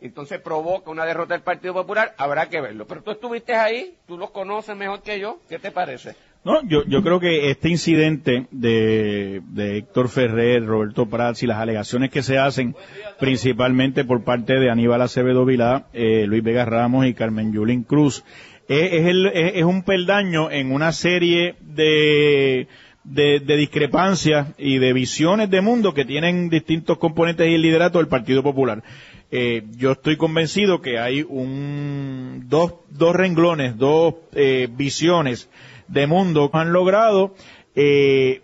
Entonces 0.00 0.40
provoca 0.40 0.90
una 0.90 1.04
derrota 1.04 1.34
del 1.34 1.42
Partido 1.42 1.74
Popular, 1.74 2.14
habrá 2.18 2.48
que 2.48 2.60
verlo. 2.60 2.86
Pero 2.86 3.02
tú 3.02 3.10
estuviste 3.10 3.54
ahí, 3.54 3.94
tú 4.06 4.16
los 4.16 4.30
conoces 4.30 4.76
mejor 4.76 5.02
que 5.02 5.18
yo, 5.18 5.40
¿qué 5.48 5.58
te 5.58 5.72
parece? 5.72 6.14
No, 6.44 6.62
yo, 6.62 6.84
yo 6.86 7.02
creo 7.02 7.18
que 7.18 7.50
este 7.50 7.68
incidente 7.68 8.46
de, 8.52 9.42
de 9.48 9.78
Héctor 9.78 10.08
Ferrer, 10.08 10.64
Roberto 10.64 11.06
Prats 11.06 11.42
y 11.42 11.46
las 11.46 11.58
alegaciones 11.58 12.10
que 12.10 12.22
se 12.22 12.38
hacen 12.38 12.76
principalmente 13.18 14.04
por 14.04 14.22
parte 14.22 14.54
de 14.54 14.70
Aníbal 14.70 15.02
Acevedo 15.02 15.44
Vilá, 15.44 15.86
eh, 15.92 16.26
Luis 16.26 16.44
Vega 16.44 16.64
Ramos 16.64 17.06
y 17.06 17.14
Carmen 17.14 17.52
Yulín 17.52 17.82
Cruz, 17.82 18.24
es, 18.68 18.92
es, 18.92 19.06
el, 19.06 19.26
es, 19.26 19.56
es 19.56 19.64
un 19.64 19.82
peldaño 19.82 20.50
en 20.50 20.72
una 20.72 20.92
serie 20.92 21.56
de, 21.60 22.68
de, 23.10 23.40
discrepancias 23.40 24.48
y 24.58 24.78
de 24.78 24.92
visiones 24.92 25.50
de 25.50 25.60
mundo 25.60 25.94
que 25.94 26.04
tienen 26.04 26.48
distintos 26.48 26.98
componentes 26.98 27.48
y 27.48 27.54
el 27.54 27.62
liderato 27.62 27.98
del 27.98 28.08
Partido 28.08 28.42
Popular. 28.42 28.82
Eh, 29.30 29.64
yo 29.76 29.92
estoy 29.92 30.16
convencido 30.16 30.80
que 30.80 30.98
hay 30.98 31.24
un, 31.28 32.44
dos, 32.48 32.74
dos 32.90 33.14
renglones, 33.14 33.76
dos 33.76 34.14
eh, 34.32 34.68
visiones 34.70 35.48
de 35.86 36.06
mundo 36.06 36.50
que 36.50 36.58
han 36.58 36.72
logrado 36.72 37.34
eh, 37.74 38.42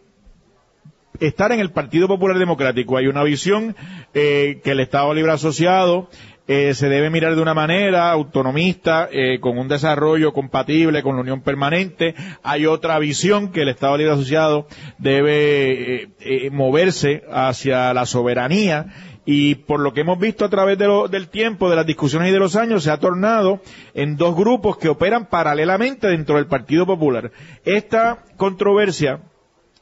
estar 1.20 1.52
en 1.52 1.60
el 1.60 1.70
Partido 1.70 2.08
Popular 2.08 2.38
Democrático. 2.38 2.96
Hay 2.96 3.06
una 3.06 3.22
visión 3.22 3.76
eh, 4.12 4.60
que 4.62 4.72
el 4.72 4.80
Estado 4.80 5.12
Libre 5.14 5.32
Asociado 5.32 6.08
eh, 6.46 6.74
se 6.74 6.88
debe 6.88 7.10
mirar 7.10 7.34
de 7.34 7.42
una 7.42 7.54
manera 7.54 8.10
autonomista, 8.10 9.08
eh, 9.10 9.40
con 9.40 9.58
un 9.58 9.68
desarrollo 9.68 10.32
compatible 10.32 11.02
con 11.02 11.16
la 11.16 11.22
Unión 11.22 11.40
Permanente. 11.40 12.14
Hay 12.42 12.66
otra 12.66 12.98
visión 12.98 13.50
que 13.50 13.62
el 13.62 13.70
Estado 13.70 13.96
Libre 13.96 14.12
Asociado 14.12 14.66
debe 14.98 16.02
eh, 16.02 16.08
eh, 16.20 16.50
moverse 16.50 17.24
hacia 17.30 17.94
la 17.94 18.04
soberanía 18.06 18.86
y 19.26 19.54
por 19.54 19.80
lo 19.80 19.94
que 19.94 20.02
hemos 20.02 20.18
visto 20.18 20.44
a 20.44 20.50
través 20.50 20.76
de 20.76 20.86
lo, 20.86 21.08
del 21.08 21.28
tiempo, 21.28 21.70
de 21.70 21.76
las 21.76 21.86
discusiones 21.86 22.28
y 22.28 22.32
de 22.32 22.38
los 22.38 22.56
años, 22.56 22.84
se 22.84 22.90
ha 22.90 22.98
tornado 22.98 23.60
en 23.94 24.16
dos 24.16 24.36
grupos 24.36 24.76
que 24.76 24.90
operan 24.90 25.26
paralelamente 25.30 26.08
dentro 26.08 26.36
del 26.36 26.46
Partido 26.46 26.84
Popular. 26.84 27.32
Esta 27.64 28.22
controversia 28.36 29.20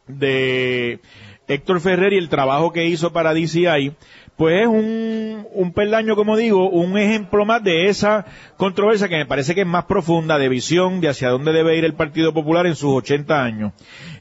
de 0.06 1.00
Héctor 1.48 1.80
Ferrer 1.80 2.12
y 2.12 2.18
el 2.18 2.28
trabajo 2.28 2.72
que 2.72 2.86
hizo 2.86 3.12
para 3.12 3.34
DCI, 3.34 3.94
pues 4.36 4.62
es 4.62 4.66
un, 4.66 5.46
un 5.52 5.72
peldaño, 5.72 6.16
como 6.16 6.36
digo, 6.36 6.68
un 6.70 6.96
ejemplo 6.96 7.44
más 7.44 7.62
de 7.62 7.88
esa 7.88 8.24
controversia 8.56 9.08
que 9.08 9.16
me 9.16 9.26
parece 9.26 9.54
que 9.54 9.60
es 9.60 9.66
más 9.66 9.84
profunda 9.84 10.38
de 10.38 10.48
visión 10.48 11.00
de 11.00 11.08
hacia 11.08 11.28
dónde 11.28 11.52
debe 11.52 11.76
ir 11.76 11.84
el 11.84 11.94
Partido 11.94 12.32
Popular 12.32 12.66
en 12.66 12.74
sus 12.74 12.90
80 12.90 13.42
años. 13.42 13.72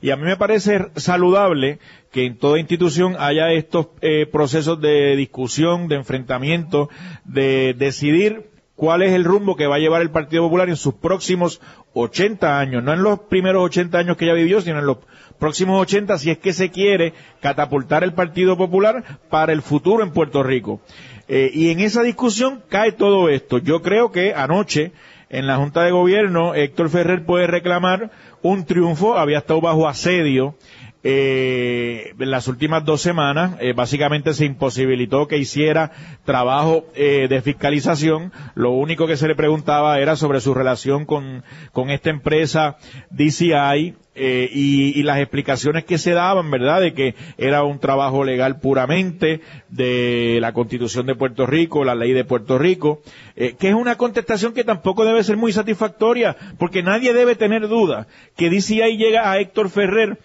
Y 0.01 0.10
a 0.12 0.18
mí 0.18 0.24
me 0.24 0.38
parece 0.38 0.88
saludable 0.96 1.80
que 2.12 2.25
en 2.25 2.38
toda 2.38 2.60
institución 2.60 3.15
haya 3.18 3.51
estos 3.51 3.88
eh, 4.01 4.25
procesos 4.25 4.82
de 4.82 5.15
discusión, 5.15 5.88
de 5.88 5.96
enfrentamiento, 5.96 6.89
de 7.24 7.74
decidir 7.77 8.51
cuál 8.75 9.03
es 9.03 9.13
el 9.13 9.24
rumbo 9.24 9.56
que 9.56 9.68
va 9.68 9.75
a 9.75 9.80
llevar 9.80 10.01
el 10.01 10.10
Partido 10.10 10.44
Popular 10.44 10.68
en 10.68 10.75
sus 10.75 10.96
próximos 10.96 11.62
80 11.94 12.60
años, 12.60 12.84
no 12.84 12.94
en 12.94 13.03
los 13.03 13.20
primeros 13.20 13.63
80 13.63 13.98
años 13.98 14.18
que 14.18 14.25
ya 14.25 14.34
vivió, 14.34 14.60
sino 14.60 14.80
en 14.80 14.86
los 14.86 14.98
próximos 15.41 15.81
80 15.81 16.19
si 16.19 16.29
es 16.29 16.38
que 16.38 16.53
se 16.53 16.69
quiere 16.69 17.13
catapultar 17.41 18.03
el 18.03 18.13
Partido 18.13 18.55
Popular 18.57 19.19
para 19.27 19.51
el 19.51 19.63
futuro 19.63 20.03
en 20.03 20.12
Puerto 20.12 20.43
Rico. 20.43 20.81
Eh, 21.27 21.50
y 21.51 21.71
en 21.71 21.79
esa 21.79 22.03
discusión 22.03 22.62
cae 22.69 22.91
todo 22.91 23.27
esto. 23.27 23.57
Yo 23.57 23.81
creo 23.81 24.12
que 24.12 24.36
anoche 24.36 24.91
en 25.29 25.48
la 25.48 25.57
Junta 25.57 25.81
de 25.81 25.91
Gobierno 25.91 26.53
Héctor 26.53 26.89
Ferrer 26.89 27.25
puede 27.25 27.48
reclamar 27.48 28.12
un 28.43 28.65
triunfo, 28.65 29.17
había 29.17 29.39
estado 29.39 29.62
bajo 29.62 29.88
asedio 29.88 30.55
eh, 31.03 32.13
en 32.20 32.31
las 32.31 32.48
últimas 32.48 32.86
dos 32.86 33.01
semanas 33.01 33.53
eh, 33.60 33.74
básicamente 33.74 34.34
se 34.34 34.46
imposibilitó 34.46 35.27
que 35.27 35.38
hiciera 35.38 35.91
trabajo 36.25 36.86
eh, 36.96 37.27
de 37.29 37.41
fiscalización. 37.41 38.31
Lo 38.55 38.72
único 38.72 39.08
que 39.08 39.17
se 39.17 39.27
le 39.27 39.36
preguntaba 39.36 40.00
era 40.00 40.15
sobre 40.15 40.41
su 40.41 40.53
relación 40.53 41.05
con, 41.05 41.43
con 41.72 41.89
esta 41.89 42.10
empresa 42.10 42.77
DCI. 43.10 43.96
Eh, 44.13 44.50
y, 44.51 45.00
y, 45.00 45.03
las 45.03 45.20
explicaciones 45.20 45.86
que 45.86 45.98
se 45.98 46.12
daban, 46.12 46.51
¿verdad? 46.51 46.81
De 46.81 46.93
que 46.93 47.15
era 47.38 47.63
un 47.63 47.79
trabajo 47.79 48.25
legal 48.25 48.60
puramente 48.60 49.39
de 49.70 50.39
la 50.41 50.51
Constitución 50.51 51.05
de 51.05 51.15
Puerto 51.15 51.46
Rico, 51.46 51.86
la 51.86 51.96
ley 51.96 52.12
de 52.12 52.25
Puerto 52.25 52.58
Rico, 52.58 53.01
eh, 53.38 53.55
que 53.58 53.70
es 53.70 53.74
una 53.74 53.96
contestación 53.96 54.53
que 54.53 54.65
tampoco 54.65 55.05
debe 55.05 55.24
ser 55.24 55.38
muy 55.38 55.53
satisfactoria, 55.53 56.36
porque 56.60 56.84
nadie 56.84 57.13
debe 57.13 57.38
tener 57.38 57.70
duda 57.70 58.08
que 58.36 58.50
DCI 58.50 58.98
llega 58.98 59.31
a 59.31 59.39
Héctor 59.39 59.70
Ferrer 59.70 60.17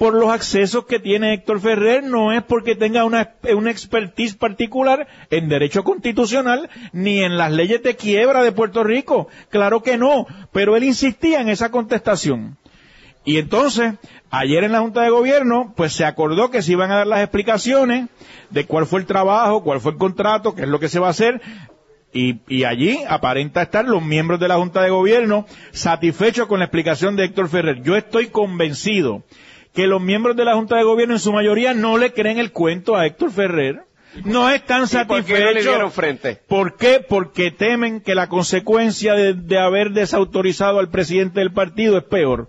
por 0.00 0.14
los 0.14 0.30
accesos 0.30 0.86
que 0.86 0.98
tiene 0.98 1.34
Héctor 1.34 1.60
Ferrer, 1.60 2.02
no 2.02 2.32
es 2.32 2.42
porque 2.42 2.74
tenga 2.74 3.04
una, 3.04 3.34
una 3.54 3.70
expertise 3.70 4.34
particular 4.34 5.06
en 5.28 5.50
derecho 5.50 5.84
constitucional 5.84 6.70
ni 6.94 7.22
en 7.22 7.36
las 7.36 7.52
leyes 7.52 7.82
de 7.82 7.96
quiebra 7.96 8.42
de 8.42 8.50
Puerto 8.50 8.82
Rico. 8.82 9.28
Claro 9.50 9.82
que 9.82 9.98
no, 9.98 10.26
pero 10.52 10.74
él 10.74 10.84
insistía 10.84 11.42
en 11.42 11.50
esa 11.50 11.70
contestación. 11.70 12.56
Y 13.26 13.36
entonces, 13.36 13.92
ayer 14.30 14.64
en 14.64 14.72
la 14.72 14.80
Junta 14.80 15.02
de 15.02 15.10
Gobierno, 15.10 15.74
pues 15.76 15.92
se 15.92 16.06
acordó 16.06 16.50
que 16.50 16.62
se 16.62 16.72
iban 16.72 16.90
a 16.90 16.96
dar 16.96 17.06
las 17.06 17.20
explicaciones 17.20 18.08
de 18.48 18.64
cuál 18.64 18.86
fue 18.86 19.00
el 19.00 19.06
trabajo, 19.06 19.62
cuál 19.62 19.82
fue 19.82 19.92
el 19.92 19.98
contrato, 19.98 20.54
qué 20.54 20.62
es 20.62 20.68
lo 20.68 20.80
que 20.80 20.88
se 20.88 20.98
va 20.98 21.08
a 21.08 21.10
hacer, 21.10 21.42
y, 22.14 22.40
y, 22.48 22.64
allí 22.64 23.00
aparenta 23.06 23.60
estar 23.60 23.84
los 23.84 24.02
miembros 24.02 24.40
de 24.40 24.48
la 24.48 24.56
Junta 24.56 24.80
de 24.80 24.88
Gobierno 24.88 25.46
satisfechos 25.72 26.48
con 26.48 26.58
la 26.58 26.64
explicación 26.64 27.16
de 27.16 27.24
Héctor 27.24 27.50
Ferrer. 27.50 27.82
Yo 27.82 27.96
estoy 27.96 28.28
convencido 28.28 29.24
que 29.74 29.86
los 29.86 30.00
miembros 30.00 30.36
de 30.36 30.44
la 30.44 30.54
Junta 30.54 30.76
de 30.76 30.84
Gobierno 30.84 31.14
en 31.14 31.20
su 31.20 31.32
mayoría 31.32 31.74
no 31.74 31.98
le 31.98 32.12
creen 32.12 32.38
el 32.38 32.52
cuento 32.52 32.96
a 32.96 33.06
Héctor 33.06 33.30
Ferrer. 33.30 33.82
No 34.24 34.50
están 34.50 34.88
satisfechos. 34.88 35.64
¿Por 35.64 35.74
qué, 35.74 35.78
no 35.78 35.90
frente? 35.90 36.40
¿Por 36.48 36.76
qué? 36.76 37.04
Porque 37.08 37.52
temen 37.52 38.00
que 38.00 38.16
la 38.16 38.28
consecuencia 38.28 39.14
de, 39.14 39.34
de 39.34 39.58
haber 39.58 39.90
desautorizado 39.90 40.80
al 40.80 40.90
presidente 40.90 41.38
del 41.38 41.52
partido 41.52 41.96
es 41.96 42.04
peor 42.04 42.48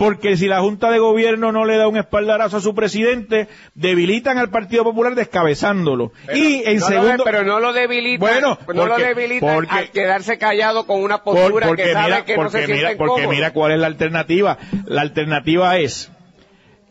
porque 0.00 0.38
si 0.38 0.46
la 0.46 0.60
Junta 0.60 0.90
de 0.90 0.98
Gobierno 0.98 1.52
no 1.52 1.66
le 1.66 1.76
da 1.76 1.86
un 1.86 1.98
espaldarazo 1.98 2.56
a 2.56 2.60
su 2.62 2.74
presidente, 2.74 3.48
debilitan 3.74 4.38
al 4.38 4.48
Partido 4.48 4.82
Popular 4.82 5.14
descabezándolo. 5.14 6.12
Pero, 6.24 6.38
y 6.38 6.62
en 6.64 6.78
no 6.78 6.86
segundo... 6.86 7.16
Lo, 7.18 7.24
pero 7.24 7.44
no 7.44 7.60
lo 7.60 7.74
debilitan, 7.74 8.18
bueno, 8.18 8.58
porque, 8.64 8.80
no 8.80 8.86
lo 8.86 8.96
debilitan 8.96 9.54
porque, 9.56 9.74
al 9.74 9.90
quedarse 9.90 10.38
callado 10.38 10.86
con 10.86 11.02
una 11.02 11.22
postura 11.22 11.66
porque 11.66 11.82
que 11.82 11.92
sabe 11.92 12.06
mira, 12.06 12.24
que 12.24 12.34
no 12.34 12.48
se 12.48 12.66
mira, 12.66 12.88
Porque 12.96 13.12
cómodos. 13.12 13.30
mira 13.30 13.52
cuál 13.52 13.72
es 13.72 13.78
la 13.78 13.88
alternativa. 13.88 14.56
La 14.86 15.02
alternativa 15.02 15.76
es 15.76 16.10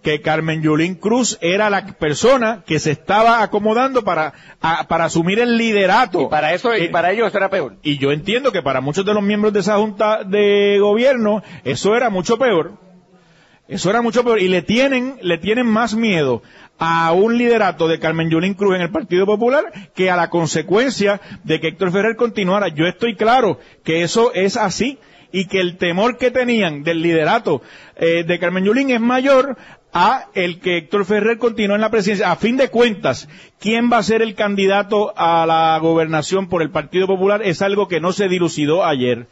que 0.02 0.22
Carmen 0.22 0.62
Yulín 0.62 0.96
Cruz 0.96 1.38
era 1.42 1.70
la 1.70 1.86
persona 1.86 2.64
que 2.66 2.80
se 2.80 2.92
estaba 2.92 3.44
acomodando 3.44 4.04
para, 4.04 4.34
a, 4.62 4.88
para 4.88 5.06
asumir 5.06 5.40
el 5.40 5.58
liderato. 5.58 6.24
Y 6.24 6.28
para 6.28 6.54
eso, 6.54 6.74
eh, 6.74 6.86
y 6.86 6.88
para 6.90 7.12
ellos 7.12 7.28
eso 7.28 7.38
era 7.38 7.50
peor. 7.50 7.78
Y 7.82 7.98
yo 7.98 8.12
entiendo 8.12 8.52
que 8.52 8.62
para 8.62 8.82
muchos 8.82 9.06
de 9.06 9.14
los 9.14 9.24
miembros 9.24 9.54
de 9.54 9.60
esa 9.60 9.78
junta 9.78 10.24
de 10.24 10.78
gobierno, 10.80 11.44
eso 11.64 11.96
era 11.96 12.10
mucho 12.10 12.38
peor. 12.38 12.74
Eso 13.68 13.90
era 13.90 14.02
mucho 14.02 14.24
peor. 14.24 14.40
Y 14.40 14.48
le 14.48 14.62
tienen, 14.62 15.18
le 15.22 15.38
tienen 15.38 15.68
más 15.68 15.94
miedo 15.94 16.42
a 16.80 17.12
un 17.12 17.38
liderato 17.38 17.88
de 17.88 18.00
Carmen 18.00 18.30
Yulín 18.30 18.54
Cruz 18.54 18.76
en 18.76 18.82
el 18.82 18.90
Partido 18.90 19.26
Popular 19.26 19.66
que 19.94 20.10
a 20.10 20.16
la 20.16 20.30
consecuencia 20.30 21.20
de 21.44 21.60
que 21.60 21.68
Héctor 21.68 21.92
Ferrer 21.92 22.16
continuara. 22.16 22.70
Yo 22.70 22.86
estoy 22.86 23.16
claro 23.16 23.60
que 23.84 24.02
eso 24.02 24.34
es 24.34 24.58
así 24.58 24.98
y 25.32 25.46
que 25.46 25.60
el 25.60 25.78
temor 25.78 26.18
que 26.18 26.32
tenían 26.32 26.84
del 26.84 27.02
liderato 27.02 27.62
eh, 27.96 28.24
de 28.24 28.40
Carmen 28.40 28.66
Yulín 28.66 28.90
es 28.90 29.02
mayor 29.02 29.58
a 29.94 30.28
el 30.34 30.60
que 30.60 30.78
Héctor 30.78 31.06
Ferrer 31.06 31.38
continúe 31.38 31.76
en 31.76 31.82
la 31.82 31.90
presidencia. 31.90 32.32
A 32.32 32.36
fin 32.36 32.58
de 32.58 32.70
cuentas, 32.70 33.28
quién 33.60 33.92
va 33.92 33.98
a 33.98 34.04
ser 34.04 34.22
el 34.22 34.36
candidato 34.36 35.14
a 35.18 35.46
la 35.46 35.78
gobernación 35.80 36.48
por 36.48 36.62
el 36.62 36.70
Partido 36.70 37.08
Popular 37.08 37.42
es 37.44 37.62
algo 37.62 37.88
que 37.88 38.00
no 38.00 38.12
se 38.12 38.28
dilucidó 38.28 38.86
ayer. 38.86 39.28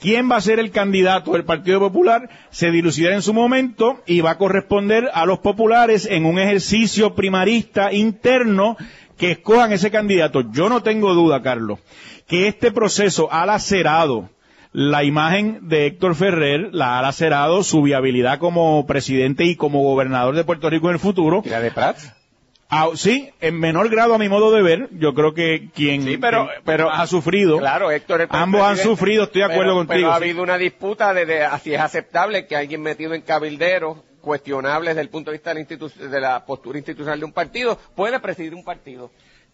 ¿Quién 0.00 0.30
va 0.30 0.36
a 0.36 0.40
ser 0.40 0.58
el 0.58 0.70
candidato 0.70 1.32
del 1.32 1.44
Partido 1.44 1.78
Popular? 1.78 2.30
Se 2.50 2.70
dilucidará 2.70 3.14
en 3.14 3.22
su 3.22 3.34
momento 3.34 4.02
y 4.06 4.22
va 4.22 4.30
a 4.30 4.38
corresponder 4.38 5.10
a 5.12 5.26
los 5.26 5.40
populares 5.40 6.06
en 6.10 6.24
un 6.24 6.38
ejercicio 6.38 7.14
primarista 7.14 7.92
interno 7.92 8.78
que 9.18 9.32
escojan 9.32 9.72
ese 9.72 9.90
candidato. 9.90 10.50
Yo 10.52 10.70
no 10.70 10.82
tengo 10.82 11.12
duda, 11.12 11.42
Carlos, 11.42 11.80
que 12.26 12.48
este 12.48 12.72
proceso 12.72 13.30
ha 13.30 13.44
lacerado 13.44 14.30
la 14.72 15.02
imagen 15.02 15.68
de 15.68 15.86
Héctor 15.86 16.14
Ferrer, 16.14 16.70
la 16.72 16.98
ha 16.98 17.02
lacerado 17.02 17.64
su 17.64 17.82
viabilidad 17.82 18.38
como 18.38 18.86
presidente 18.86 19.44
y 19.44 19.56
como 19.56 19.82
gobernador 19.82 20.36
de 20.36 20.44
Puerto 20.44 20.70
Rico 20.70 20.88
en 20.88 20.94
el 20.94 21.00
futuro. 21.00 21.42
¿Y 21.44 21.48
la 21.48 21.60
de 21.60 21.70
Prats? 21.70 22.12
Ah, 22.72 22.90
sí, 22.94 23.30
en 23.40 23.58
menor 23.58 23.88
grado 23.88 24.14
a 24.14 24.18
mi 24.18 24.28
modo 24.28 24.52
de 24.52 24.62
ver, 24.62 24.88
yo 24.92 25.12
creo 25.12 25.34
que 25.34 25.70
quien, 25.74 26.04
sí, 26.04 26.18
pero, 26.18 26.46
quien 26.46 26.62
pero 26.64 26.88
ha 26.88 27.04
sufrido, 27.08 27.58
claro, 27.58 27.90
Héctor 27.90 28.28
ambos 28.30 28.62
han 28.62 28.76
sufrido, 28.76 29.24
estoy 29.24 29.40
de 29.40 29.46
acuerdo 29.46 29.72
pero, 29.72 29.74
contigo. 29.74 29.98
Pero 29.98 30.12
ha 30.12 30.18
sí. 30.18 30.24
habido 30.24 30.42
una 30.44 30.56
disputa 30.56 31.12
de, 31.12 31.26
de 31.26 31.48
si 31.64 31.74
es 31.74 31.80
aceptable 31.80 32.46
que 32.46 32.54
alguien 32.54 32.80
metido 32.80 33.12
en 33.14 33.22
cabilderos 33.22 33.98
cuestionables 34.20 34.90
desde 34.90 35.00
el 35.00 35.08
punto 35.08 35.32
de 35.32 35.38
vista 35.38 35.52
de 35.52 35.64
la, 35.64 36.08
de 36.10 36.20
la 36.20 36.44
postura 36.46 36.78
institucional 36.78 37.18
de 37.18 37.24
un 37.24 37.32
partido 37.32 37.76
puede 37.96 38.20
presidir 38.20 38.54
un 38.54 38.62
partido. 38.62 39.10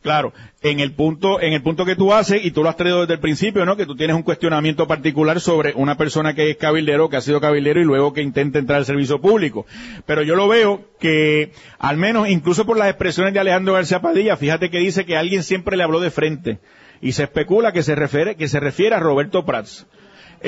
Claro, 0.06 0.32
en 0.62 0.78
el 0.78 0.92
punto, 0.92 1.40
en 1.40 1.52
el 1.52 1.62
punto 1.62 1.84
que 1.84 1.96
tú 1.96 2.14
haces, 2.14 2.44
y 2.44 2.52
tú 2.52 2.62
lo 2.62 2.68
has 2.68 2.76
traído 2.76 3.00
desde 3.00 3.14
el 3.14 3.18
principio, 3.18 3.66
¿no? 3.66 3.76
Que 3.76 3.86
tú 3.86 3.96
tienes 3.96 4.14
un 4.14 4.22
cuestionamiento 4.22 4.86
particular 4.86 5.40
sobre 5.40 5.72
una 5.74 5.96
persona 5.96 6.32
que 6.32 6.48
es 6.48 6.56
cabildero, 6.58 7.08
que 7.08 7.16
ha 7.16 7.20
sido 7.20 7.40
cabildero 7.40 7.80
y 7.80 7.84
luego 7.84 8.12
que 8.12 8.22
intenta 8.22 8.60
entrar 8.60 8.78
al 8.78 8.84
servicio 8.84 9.20
público. 9.20 9.66
Pero 10.06 10.22
yo 10.22 10.36
lo 10.36 10.46
veo 10.46 10.84
que, 11.00 11.50
al 11.80 11.96
menos, 11.96 12.28
incluso 12.28 12.64
por 12.64 12.76
las 12.76 12.88
expresiones 12.88 13.34
de 13.34 13.40
Alejandro 13.40 13.74
García 13.74 14.00
Padilla, 14.00 14.36
fíjate 14.36 14.70
que 14.70 14.78
dice 14.78 15.04
que 15.04 15.16
alguien 15.16 15.42
siempre 15.42 15.76
le 15.76 15.82
habló 15.82 15.98
de 15.98 16.12
frente. 16.12 16.60
Y 17.02 17.10
se 17.10 17.24
especula 17.24 17.72
que 17.72 17.82
se 17.82 17.96
refiere, 17.96 18.36
que 18.36 18.46
se 18.46 18.60
refiere 18.60 18.94
a 18.94 19.00
Roberto 19.00 19.44
Prats. 19.44 19.88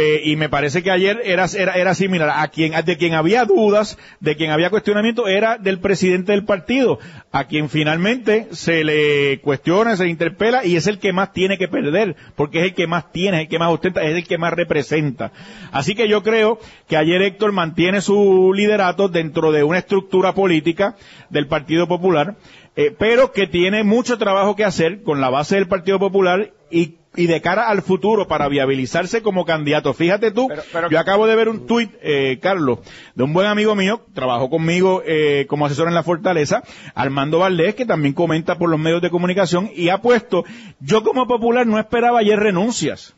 Eh, 0.00 0.23
y 0.26 0.37
me 0.37 0.49
parece 0.49 0.85
que 0.85 0.93
ayer 0.93 1.21
era, 1.25 1.47
era, 1.47 1.73
era 1.73 1.93
similar. 1.93 2.31
A 2.33 2.47
quien, 2.47 2.73
de 2.85 2.97
quien 2.97 3.14
había 3.14 3.45
dudas, 3.45 3.99
de 4.21 4.37
quien 4.37 4.52
había 4.52 4.71
cuestionamiento, 4.71 5.26
era 5.26 5.59
del 5.59 5.81
presidente 5.81 6.31
del 6.31 6.45
partido, 6.45 7.00
a 7.33 7.49
quien 7.49 7.69
finalmente 7.69 8.47
se 8.52 8.85
le 8.85 9.40
cuestiona, 9.40 9.97
se 9.97 10.05
le 10.05 10.11
interpela 10.11 10.64
y 10.64 10.76
es 10.76 10.87
el 10.87 11.00
que 11.00 11.12
más 11.12 11.33
tiene 11.33 11.59
que 11.59 11.67
perder, 11.67 12.14
porque 12.37 12.61
es 12.61 12.64
el 12.67 12.75
que 12.75 12.87
más 12.87 13.11
tiene, 13.11 13.38
es 13.38 13.43
el 13.43 13.49
que 13.49 13.59
más 13.59 13.73
ostenta, 13.73 14.05
es 14.05 14.14
el 14.14 14.25
que 14.25 14.38
más 14.38 14.52
representa. 14.52 15.33
Así 15.73 15.97
que 15.97 16.09
yo 16.09 16.23
creo 16.23 16.61
que 16.87 16.97
ayer 16.97 17.21
Héctor 17.21 17.50
mantiene 17.50 18.00
su 18.00 18.52
liderato 18.55 19.09
dentro 19.09 19.50
de 19.50 19.64
una 19.64 19.78
estructura 19.78 20.33
política 20.33 20.95
del 21.28 21.49
Partido 21.49 21.88
Popular, 21.88 22.37
eh, 22.76 22.95
pero 22.97 23.33
que 23.33 23.49
tiene 23.49 23.83
mucho 23.83 24.17
trabajo 24.17 24.55
que 24.55 24.64
hacer 24.64 25.02
con 25.02 25.21
la 25.21 25.28
base 25.28 25.57
del 25.57 25.67
Partido 25.67 25.99
Popular 25.99 26.52
y 26.71 26.99
y 27.18 27.26
de 27.26 27.40
cara 27.40 27.68
al 27.68 27.82
futuro 27.82 28.28
para 28.28 28.46
viabilizarse 28.46 29.22
como 29.22 29.44
candidato. 29.44 29.92
Fíjate 29.92 30.30
tú, 30.30 30.48
yo 30.88 30.98
acabo 31.00 31.26
de 31.26 31.34
ver 31.34 31.48
un 31.48 31.66
tuit, 31.66 31.90
eh, 32.00 32.38
Carlos, 32.40 32.78
de 33.16 33.25
un 33.25 33.32
buen 33.32 33.48
amigo 33.48 33.75
mío, 33.75 34.02
trabajó 34.14 34.48
conmigo 34.48 35.02
eh, 35.04 35.46
como 35.48 35.66
asesor 35.66 35.88
en 35.88 35.94
la 35.94 36.04
Fortaleza, 36.04 36.62
Armando 36.94 37.40
Valdés, 37.40 37.75
que 37.75 37.84
también 37.84 38.14
comenta 38.14 38.56
por 38.56 38.70
los 38.70 38.78
medios 38.78 39.02
de 39.02 39.10
comunicación 39.10 39.68
y 39.75 39.88
ha 39.88 39.98
puesto, 39.98 40.44
yo 40.78 41.02
como 41.02 41.26
popular 41.26 41.66
no 41.66 41.80
esperaba 41.80 42.20
ayer 42.20 42.38
renuncias, 42.38 43.16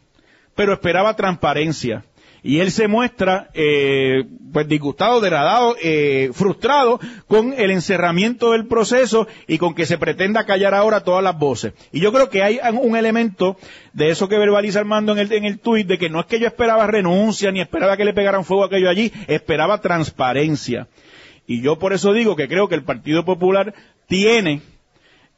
pero 0.55 0.73
esperaba 0.73 1.15
transparencia 1.15 2.03
y 2.43 2.61
él 2.61 2.71
se 2.71 2.89
muestra 2.89 3.51
eh, 3.55 4.25
pues 4.53 4.67
disgustado, 4.69 5.21
degradado, 5.21 5.77
eh, 5.83 6.31
frustrado 6.33 7.01
con 7.27 7.53
el 7.53 7.71
encerramiento 7.71 8.53
del 8.53 8.67
proceso 8.67 9.27
y 9.47 9.59
con 9.59 9.75
que 9.75 9.87
se 9.87 9.99
pretenda 9.99 10.47
callar 10.47 10.75
ahora 10.75 11.05
todas 11.05 11.23
las 11.23 11.39
voces. 11.39 11.75
Y 11.93 12.01
yo 12.01 12.13
creo 12.13 12.31
que 12.31 12.43
hay 12.43 12.59
un 12.81 12.97
elemento 12.97 13.57
de 13.93 14.11
eso 14.11 14.29
que 14.29 14.39
verbaliza 14.39 14.81
Armando 14.81 15.13
en 15.13 15.19
el, 15.19 15.33
en 15.33 15.45
el 15.45 15.59
tuit, 15.59 15.87
de 15.87 15.99
que 15.99 16.09
no 16.09 16.21
es 16.21 16.27
que 16.27 16.41
yo 16.41 16.47
esperaba 16.47 16.87
renuncia, 16.87 17.51
ni 17.53 17.61
esperaba 17.61 17.97
que 17.97 18.05
le 18.05 18.15
pegaran 18.15 18.45
fuego 18.45 18.65
a 18.65 18.67
aquello 18.67 18.89
allí, 18.89 19.13
esperaba 19.27 19.81
transparencia. 19.81 20.89
Y 21.47 21.63
yo 21.63 21.79
por 21.79 21.93
eso 21.93 22.13
digo 22.13 22.37
que 22.37 22.49
creo 22.49 22.69
que 22.69 22.75
el 22.75 22.85
Partido 22.85 23.25
Popular 23.25 23.75
tiene 24.07 24.63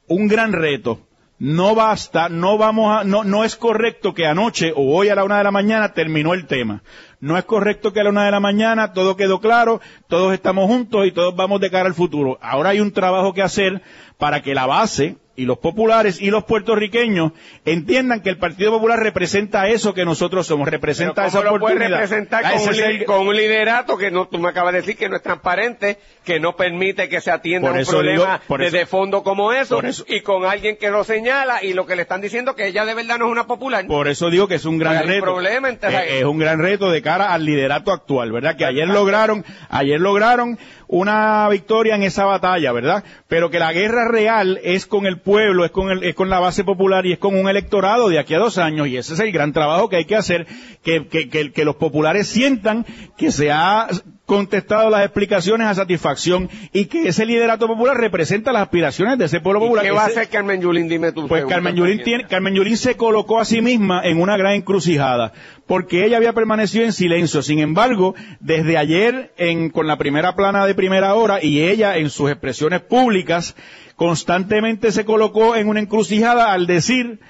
un 0.06 0.28
gran 0.28 0.52
reto 0.52 1.00
no 1.42 1.74
basta, 1.74 2.28
no 2.28 2.56
vamos 2.56 2.96
a, 2.96 3.02
no, 3.02 3.24
no 3.24 3.42
es 3.42 3.56
correcto 3.56 4.14
que 4.14 4.28
anoche 4.28 4.72
o 4.76 4.96
hoy 4.96 5.08
a 5.08 5.16
la 5.16 5.24
una 5.24 5.38
de 5.38 5.42
la 5.42 5.50
mañana 5.50 5.92
terminó 5.92 6.34
el 6.34 6.46
tema. 6.46 6.84
No 7.18 7.36
es 7.36 7.44
correcto 7.44 7.92
que 7.92 7.98
a 7.98 8.04
la 8.04 8.10
una 8.10 8.24
de 8.24 8.30
la 8.30 8.38
mañana 8.38 8.92
todo 8.92 9.16
quedó 9.16 9.40
claro, 9.40 9.80
todos 10.06 10.34
estamos 10.34 10.68
juntos 10.68 11.04
y 11.04 11.10
todos 11.10 11.34
vamos 11.34 11.60
de 11.60 11.68
cara 11.68 11.88
al 11.88 11.94
futuro. 11.94 12.38
Ahora 12.40 12.70
hay 12.70 12.78
un 12.78 12.92
trabajo 12.92 13.34
que 13.34 13.42
hacer 13.42 13.82
para 14.22 14.40
que 14.40 14.54
la 14.54 14.66
base, 14.66 15.16
y 15.34 15.46
los 15.46 15.58
populares 15.58 16.20
y 16.20 16.30
los 16.30 16.44
puertorriqueños 16.44 17.32
entiendan 17.64 18.20
que 18.20 18.30
el 18.30 18.38
Partido 18.38 18.70
Popular 18.70 19.00
representa 19.00 19.66
eso 19.66 19.94
que 19.94 20.04
nosotros 20.04 20.46
somos, 20.46 20.68
representa 20.68 21.26
esa 21.26 21.42
lo 21.42 21.54
oportunidad. 21.54 21.88
Puede 21.88 21.88
representar 21.88 22.42
con 22.52 22.60
un, 22.60 23.04
con 23.04 23.28
un, 23.28 23.36
liderato 23.36 23.96
que 23.96 24.10
no, 24.10 24.28
tú 24.28 24.38
me 24.38 24.50
acabas 24.50 24.74
de 24.74 24.80
decir 24.80 24.96
que 24.96 25.08
no 25.08 25.16
es 25.16 25.22
transparente, 25.22 25.98
que 26.24 26.38
no 26.38 26.54
permite 26.54 27.08
que 27.08 27.20
se 27.20 27.30
atienda 27.30 27.72
un 27.72 27.84
problema 27.84 28.40
de 28.70 28.86
fondo 28.86 29.22
como 29.22 29.52
eso, 29.52 29.80
y 30.06 30.20
con 30.20 30.44
alguien 30.44 30.76
que 30.76 30.90
lo 30.90 31.02
señala 31.02 31.64
y 31.64 31.72
lo 31.72 31.86
que 31.86 31.96
le 31.96 32.02
están 32.02 32.20
diciendo 32.20 32.54
que 32.54 32.66
ella 32.66 32.84
de 32.84 32.94
verdad 32.94 33.18
no 33.18 33.26
es 33.26 33.32
una 33.32 33.46
popular. 33.46 33.86
Por 33.86 34.08
eso 34.08 34.28
digo 34.28 34.48
que 34.48 34.56
es 34.56 34.66
un 34.66 34.78
gran 34.78 35.06
reto. 35.06 35.24
Problema, 35.24 35.70
eh, 35.70 36.18
es 36.18 36.24
un 36.24 36.38
gran 36.38 36.58
reto 36.58 36.90
de 36.90 37.00
cara 37.00 37.32
al 37.32 37.44
liderato 37.44 37.90
actual, 37.90 38.32
¿verdad? 38.32 38.56
Que 38.56 38.66
ayer 38.66 38.86
lograron, 38.86 39.44
ayer 39.70 40.00
lograron 40.00 40.58
una 40.92 41.48
victoria 41.48 41.94
en 41.94 42.02
esa 42.02 42.26
batalla, 42.26 42.70
¿verdad? 42.70 43.02
Pero 43.26 43.48
que 43.48 43.58
la 43.58 43.72
guerra 43.72 44.08
real 44.08 44.60
es 44.62 44.84
con 44.84 45.06
el 45.06 45.18
pueblo, 45.18 45.64
es 45.64 45.70
con, 45.70 45.90
el, 45.90 46.04
es 46.04 46.14
con 46.14 46.28
la 46.28 46.38
base 46.38 46.64
popular 46.64 47.06
y 47.06 47.12
es 47.12 47.18
con 47.18 47.34
un 47.34 47.48
electorado 47.48 48.10
de 48.10 48.18
aquí 48.18 48.34
a 48.34 48.38
dos 48.38 48.58
años 48.58 48.88
y 48.88 48.98
ese 48.98 49.14
es 49.14 49.20
el 49.20 49.32
gran 49.32 49.54
trabajo 49.54 49.88
que 49.88 49.96
hay 49.96 50.04
que 50.04 50.16
hacer, 50.16 50.46
que, 50.84 51.06
que, 51.06 51.30
que, 51.30 51.50
que 51.50 51.64
los 51.64 51.76
populares 51.76 52.28
sientan 52.28 52.84
que 53.16 53.32
se 53.32 53.50
ha 53.50 53.88
contestado 54.26 54.90
las 54.90 55.04
explicaciones 55.04 55.66
a 55.66 55.74
satisfacción 55.74 56.48
y 56.72 56.86
que 56.86 57.08
ese 57.08 57.26
liderato 57.26 57.66
popular 57.66 57.96
representa 57.96 58.52
las 58.52 58.62
aspiraciones 58.62 59.18
de 59.18 59.24
ese 59.24 59.40
pueblo 59.40 59.60
popular. 59.60 59.84
¿Qué 59.84 59.90
va 59.90 60.02
a 60.02 60.06
hacer 60.06 60.28
Carmen 60.28 60.60
Yulín? 60.60 60.88
Dime 60.88 61.12
tú. 61.12 61.26
Pues 61.26 61.44
Carmen 61.46 61.74
Yulín, 61.74 62.02
tiene, 62.02 62.26
Carmen 62.26 62.54
Yulín 62.54 62.76
se 62.76 62.96
colocó 62.96 63.40
a 63.40 63.44
sí 63.44 63.62
misma 63.62 64.02
en 64.04 64.20
una 64.20 64.36
gran 64.36 64.54
encrucijada 64.54 65.32
porque 65.72 66.04
ella 66.04 66.18
había 66.18 66.34
permanecido 66.34 66.84
en 66.84 66.92
silencio. 66.92 67.40
Sin 67.40 67.58
embargo, 67.58 68.14
desde 68.40 68.76
ayer 68.76 69.32
en, 69.38 69.70
con 69.70 69.86
la 69.86 69.96
primera 69.96 70.36
plana 70.36 70.66
de 70.66 70.74
primera 70.74 71.14
hora 71.14 71.42
y 71.42 71.62
ella 71.62 71.96
en 71.96 72.10
sus 72.10 72.30
expresiones 72.30 72.82
públicas 72.82 73.56
constantemente 73.96 74.92
se 74.92 75.06
colocó 75.06 75.56
en 75.56 75.68
una 75.68 75.80
encrucijada 75.80 76.52
al 76.52 76.66
decir 76.66 77.20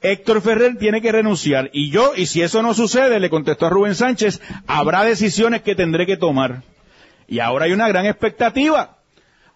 Héctor 0.00 0.40
Ferrer 0.40 0.78
tiene 0.78 1.02
que 1.02 1.12
renunciar. 1.12 1.68
Y 1.74 1.90
yo, 1.90 2.14
y 2.16 2.24
si 2.24 2.40
eso 2.40 2.62
no 2.62 2.72
sucede, 2.72 3.20
le 3.20 3.28
contestó 3.28 3.66
a 3.66 3.68
Rubén 3.68 3.94
Sánchez, 3.94 4.40
habrá 4.66 5.04
decisiones 5.04 5.60
que 5.60 5.74
tendré 5.74 6.06
que 6.06 6.16
tomar. 6.16 6.62
Y 7.28 7.40
ahora 7.40 7.66
hay 7.66 7.72
una 7.72 7.88
gran 7.88 8.06
expectativa. 8.06 8.96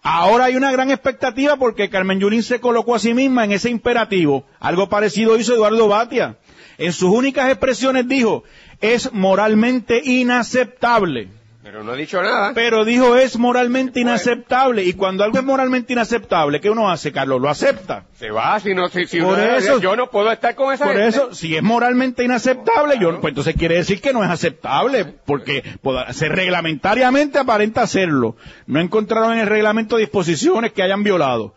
Ahora 0.03 0.45
hay 0.45 0.55
una 0.55 0.71
gran 0.71 0.91
expectativa 0.91 1.55
porque 1.55 1.89
Carmen 1.89 2.19
Yulín 2.19 2.43
se 2.43 2.59
colocó 2.59 2.93
a 2.93 2.99
sí 2.99 3.15
misma 3.15 3.43
en 3.43 3.53
ese 3.53 3.71
imperativo. 3.71 4.45
Algo 4.59 4.87
parecido 4.87 5.35
hizo 5.39 5.55
Eduardo 5.55 5.87
Batia. 5.87 6.37
En 6.77 6.93
sus 6.93 7.09
únicas 7.09 7.49
expresiones 7.49 8.07
dijo, 8.07 8.43
es 8.79 9.11
moralmente 9.13 10.01
inaceptable 10.03 11.29
pero 11.63 11.83
no 11.83 11.91
ha 11.91 11.95
dicho 11.95 12.21
nada. 12.21 12.53
Pero 12.55 12.85
dijo 12.85 13.15
es 13.15 13.37
moralmente 13.37 13.99
inaceptable. 13.99 14.83
Y 14.83 14.93
cuando 14.93 15.23
algo 15.23 15.37
es 15.37 15.43
moralmente 15.43 15.93
inaceptable, 15.93 16.59
¿qué 16.59 16.69
uno 16.69 16.89
hace, 16.89 17.11
Carlos? 17.11 17.39
Lo 17.39 17.49
acepta. 17.49 18.05
Se 18.15 18.31
va, 18.31 18.59
si 18.59 18.73
no, 18.73 18.89
si, 18.89 19.05
por 19.21 19.39
eso, 19.39 19.79
yo 19.79 19.95
no 19.95 20.09
puedo 20.09 20.31
estar 20.31 20.55
con 20.55 20.73
esa 20.73 20.85
Por 20.85 20.97
eso, 20.97 21.33
si 21.33 21.55
es 21.55 21.61
moralmente 21.61 22.23
inaceptable, 22.23 22.97
yo, 22.99 23.19
pues 23.21 23.31
entonces 23.31 23.55
quiere 23.55 23.75
decir 23.75 24.01
que 24.01 24.11
no 24.11 24.23
es 24.23 24.29
aceptable, 24.29 25.05
porque 25.05 25.63
se 26.11 26.29
reglamentariamente 26.29 27.37
aparenta 27.37 27.83
hacerlo. 27.83 28.35
No 28.65 28.79
encontraron 28.79 29.33
en 29.33 29.39
el 29.39 29.47
reglamento 29.47 29.97
disposiciones 29.97 30.73
que 30.73 30.81
hayan 30.81 31.03
violado. 31.03 31.53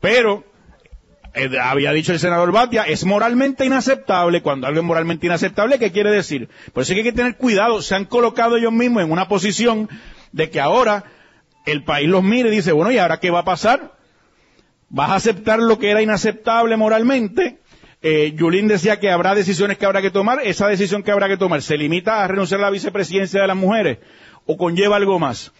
Pero, 0.00 0.44
eh, 1.34 1.50
había 1.60 1.92
dicho 1.92 2.12
el 2.12 2.18
senador 2.18 2.52
Batia, 2.52 2.82
es 2.82 3.04
moralmente 3.04 3.64
inaceptable. 3.64 4.42
Cuando 4.42 4.66
algo 4.66 4.80
es 4.80 4.86
moralmente 4.86 5.26
inaceptable, 5.26 5.78
¿qué 5.78 5.90
quiere 5.90 6.10
decir? 6.10 6.48
Por 6.72 6.82
eso 6.82 6.92
hay 6.92 7.02
que 7.02 7.12
tener 7.12 7.36
cuidado. 7.36 7.80
Se 7.80 7.94
han 7.94 8.04
colocado 8.04 8.56
ellos 8.56 8.72
mismos 8.72 9.02
en 9.02 9.10
una 9.10 9.28
posición 9.28 9.88
de 10.32 10.50
que 10.50 10.60
ahora 10.60 11.04
el 11.64 11.84
país 11.84 12.08
los 12.08 12.22
mire 12.22 12.48
y 12.48 12.56
dice, 12.56 12.72
bueno, 12.72 12.90
¿y 12.90 12.98
ahora 12.98 13.20
qué 13.20 13.30
va 13.30 13.40
a 13.40 13.44
pasar? 13.44 13.92
¿Vas 14.88 15.10
a 15.10 15.14
aceptar 15.14 15.58
lo 15.58 15.78
que 15.78 15.90
era 15.90 16.02
inaceptable 16.02 16.76
moralmente? 16.76 17.58
Eh, 18.02 18.34
Yulín 18.36 18.68
decía 18.68 18.98
que 18.98 19.10
habrá 19.10 19.34
decisiones 19.34 19.78
que 19.78 19.86
habrá 19.86 20.02
que 20.02 20.10
tomar. 20.10 20.40
Esa 20.42 20.66
decisión 20.66 21.02
que 21.02 21.12
habrá 21.12 21.28
que 21.28 21.36
tomar 21.36 21.62
se 21.62 21.78
limita 21.78 22.22
a 22.22 22.28
renunciar 22.28 22.60
a 22.60 22.64
la 22.64 22.70
vicepresidencia 22.70 23.40
de 23.40 23.46
las 23.46 23.56
mujeres 23.56 23.98
o 24.46 24.56
conlleva 24.56 24.96
algo 24.96 25.18
más. 25.18 25.52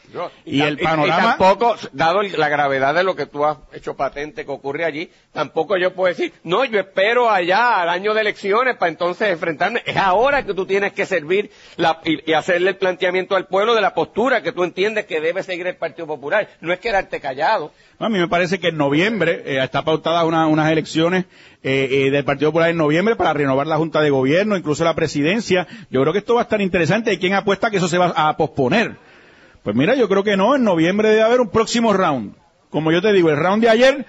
y, 0.45 0.61
el 0.61 0.79
panorama. 0.79 1.37
tampoco, 1.37 1.77
dado 1.92 2.23
la 2.23 2.49
gravedad 2.49 2.95
de 2.95 3.05
lo 3.05 3.16
que 3.16 3.27
tú 3.27 3.45
has 3.45 3.59
hecho 3.73 3.97
patente 3.97 4.45
que 4.45 4.51
ocurre 4.51 4.85
allí, 4.85 5.11
tampoco 5.33 5.77
yo 5.77 5.95
puedo 5.95 6.09
decir, 6.09 6.33
no, 6.45 6.64
yo 6.64 6.81
espero 6.81 7.31
allá 7.31 7.81
al 7.81 7.88
año 7.88 8.12
de 8.12 8.21
elecciones 8.21 8.77
para 8.77 8.90
entonces 8.90 9.29
enfrentarme. 9.29 9.83
Es 9.87 9.97
ahora 9.97 10.45
que 10.45 10.55
tú 10.55 10.66
tienes 10.66 10.92
que 10.92 11.07
servir 11.07 11.51
la, 11.77 12.01
y, 12.05 12.33
hacerle 12.33 12.71
el 12.71 12.77
planteamiento 12.77 13.37
al 13.37 13.47
pueblo 13.47 13.75
de 13.75 13.81
la 13.81 13.95
postura 13.95 14.42
que 14.42 14.53
tú 14.53 14.64
entiendes 14.64 15.07
que 15.07 15.21
debe 15.21 15.42
seguir 15.42 15.66
el 15.66 15.77
Partido 15.77 16.07
Popular. 16.07 16.49
No 16.61 16.73
es 16.73 16.81
quedarte 16.81 17.21
callado. 17.21 17.73
A 17.99 18.09
mí 18.09 18.18
me 18.18 18.29
parece 18.29 18.59
que 18.59 18.68
en 18.68 18.77
noviembre 18.77 19.42
eh, 19.47 19.62
está 19.62 19.83
pautada 19.83 20.25
unas 20.25 20.73
elecciones 20.73 21.25
eh, 21.64 22.07
eh, 22.07 22.11
del 22.11 22.25
Partido 22.25 22.51
Popular 22.51 22.71
en 22.71 22.77
noviembre 22.77 23.14
para 23.14 23.33
renovar 23.33 23.68
la 23.68 23.77
Junta 23.77 24.01
de 24.01 24.11
Gobierno, 24.11 24.57
incluso 24.57 24.83
la 24.83 24.95
presidencia. 24.95 25.68
Yo 25.90 26.01
creo 26.01 26.12
que 26.12 26.18
esto 26.18 26.35
va 26.35 26.40
a 26.40 26.42
estar 26.42 26.61
interesante. 26.61 27.11
¿Hay 27.11 27.18
quien 27.18 27.35
apuesta 27.35 27.71
que 27.71 27.77
eso 27.77 27.87
se 27.87 27.99
va 27.99 28.12
a 28.16 28.37
posponer? 28.37 28.72
Pues 29.63 29.77
mira, 29.77 29.95
yo 29.95 30.09
creo 30.09 30.25
que 30.25 30.37
no. 30.37 30.57
En 30.57 30.65
noviembre 30.65 31.11
debe 31.11 31.23
haber 31.23 31.41
un 31.41 31.51
próximo 31.51 31.93
round. 31.93 32.35
Como 32.71 32.91
yo 32.91 33.03
te 33.03 33.13
digo, 33.13 33.31
el 33.31 33.37
round 33.37 33.63
de 33.63 33.69
ayer, 33.69 34.07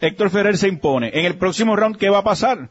Héctor 0.00 0.30
Ferrer 0.30 0.56
se 0.56 0.68
impone. 0.68 1.10
En 1.12 1.24
el 1.24 1.36
próximo 1.36 1.76
round, 1.76 1.96
¿qué 1.96 2.08
va 2.08 2.18
a 2.18 2.24
pasar? 2.24 2.70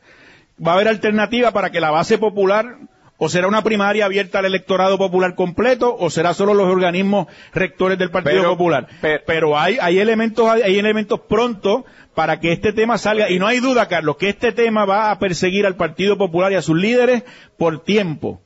¿Va 0.66 0.72
a 0.72 0.76
haber 0.76 0.88
alternativa 0.88 1.52
para 1.52 1.70
que 1.70 1.80
la 1.80 1.92
base 1.92 2.18
popular 2.18 2.78
¿O 3.18 3.30
será 3.30 3.48
una 3.48 3.64
primaria 3.64 4.06
abierta 4.06 4.40
al 4.40 4.46
electorado 4.46 4.98
popular 4.98 5.36
completo 5.36 5.96
o 5.98 6.10
será 6.10 6.34
solo 6.34 6.54
los 6.54 6.68
organismos 6.68 7.28
rectores 7.54 7.98
del 7.98 8.12
Partido 8.12 8.44
Popular? 8.44 8.88
Pero, 9.26 9.58
hay, 9.58 9.78
hay 9.80 10.00
elementos, 10.00 10.50
hay 10.50 10.78
elementos 10.78 11.22
pronto 11.22 11.86
para 12.14 12.42
que 12.42 12.52
este 12.52 12.74
tema 12.74 12.98
salga. 12.98 13.30
Y 13.30 13.40
no 13.40 13.48
hay 13.48 13.62
duda, 13.62 13.88
Carlos, 13.88 14.18
que 14.18 14.28
este 14.28 14.52
tema 14.52 14.84
va 14.84 15.12
a 15.12 15.20
perseguir 15.20 15.66
al 15.66 15.78
Partido 15.78 16.18
Popular 16.18 16.52
y 16.52 16.56
a 16.56 16.62
sus 16.62 16.76
líderes 16.76 17.24
por 17.58 17.86
tiempo. 17.86 18.42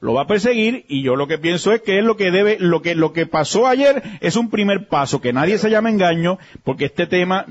Lo 0.00 0.12
va 0.14 0.22
a 0.22 0.26
perseguir 0.26 0.84
y 0.88 1.02
yo 1.02 1.16
lo 1.16 1.26
que 1.26 1.38
pienso 1.38 1.72
es 1.72 1.80
que 1.82 1.98
es 1.98 2.04
lo 2.04 2.16
que 2.16 2.30
debe, 2.30 2.58
lo 2.60 2.82
que, 2.82 2.94
lo 2.94 3.12
que 3.12 3.26
pasó 3.26 3.66
ayer 3.66 4.02
es 4.20 4.36
un 4.36 4.50
primer 4.50 4.88
paso, 4.88 5.20
que 5.20 5.32
nadie 5.32 5.56
se 5.58 5.70
llame 5.70 5.90
engaño, 5.90 6.38
porque 6.64 6.84
este 6.84 7.06
tema 7.06 7.46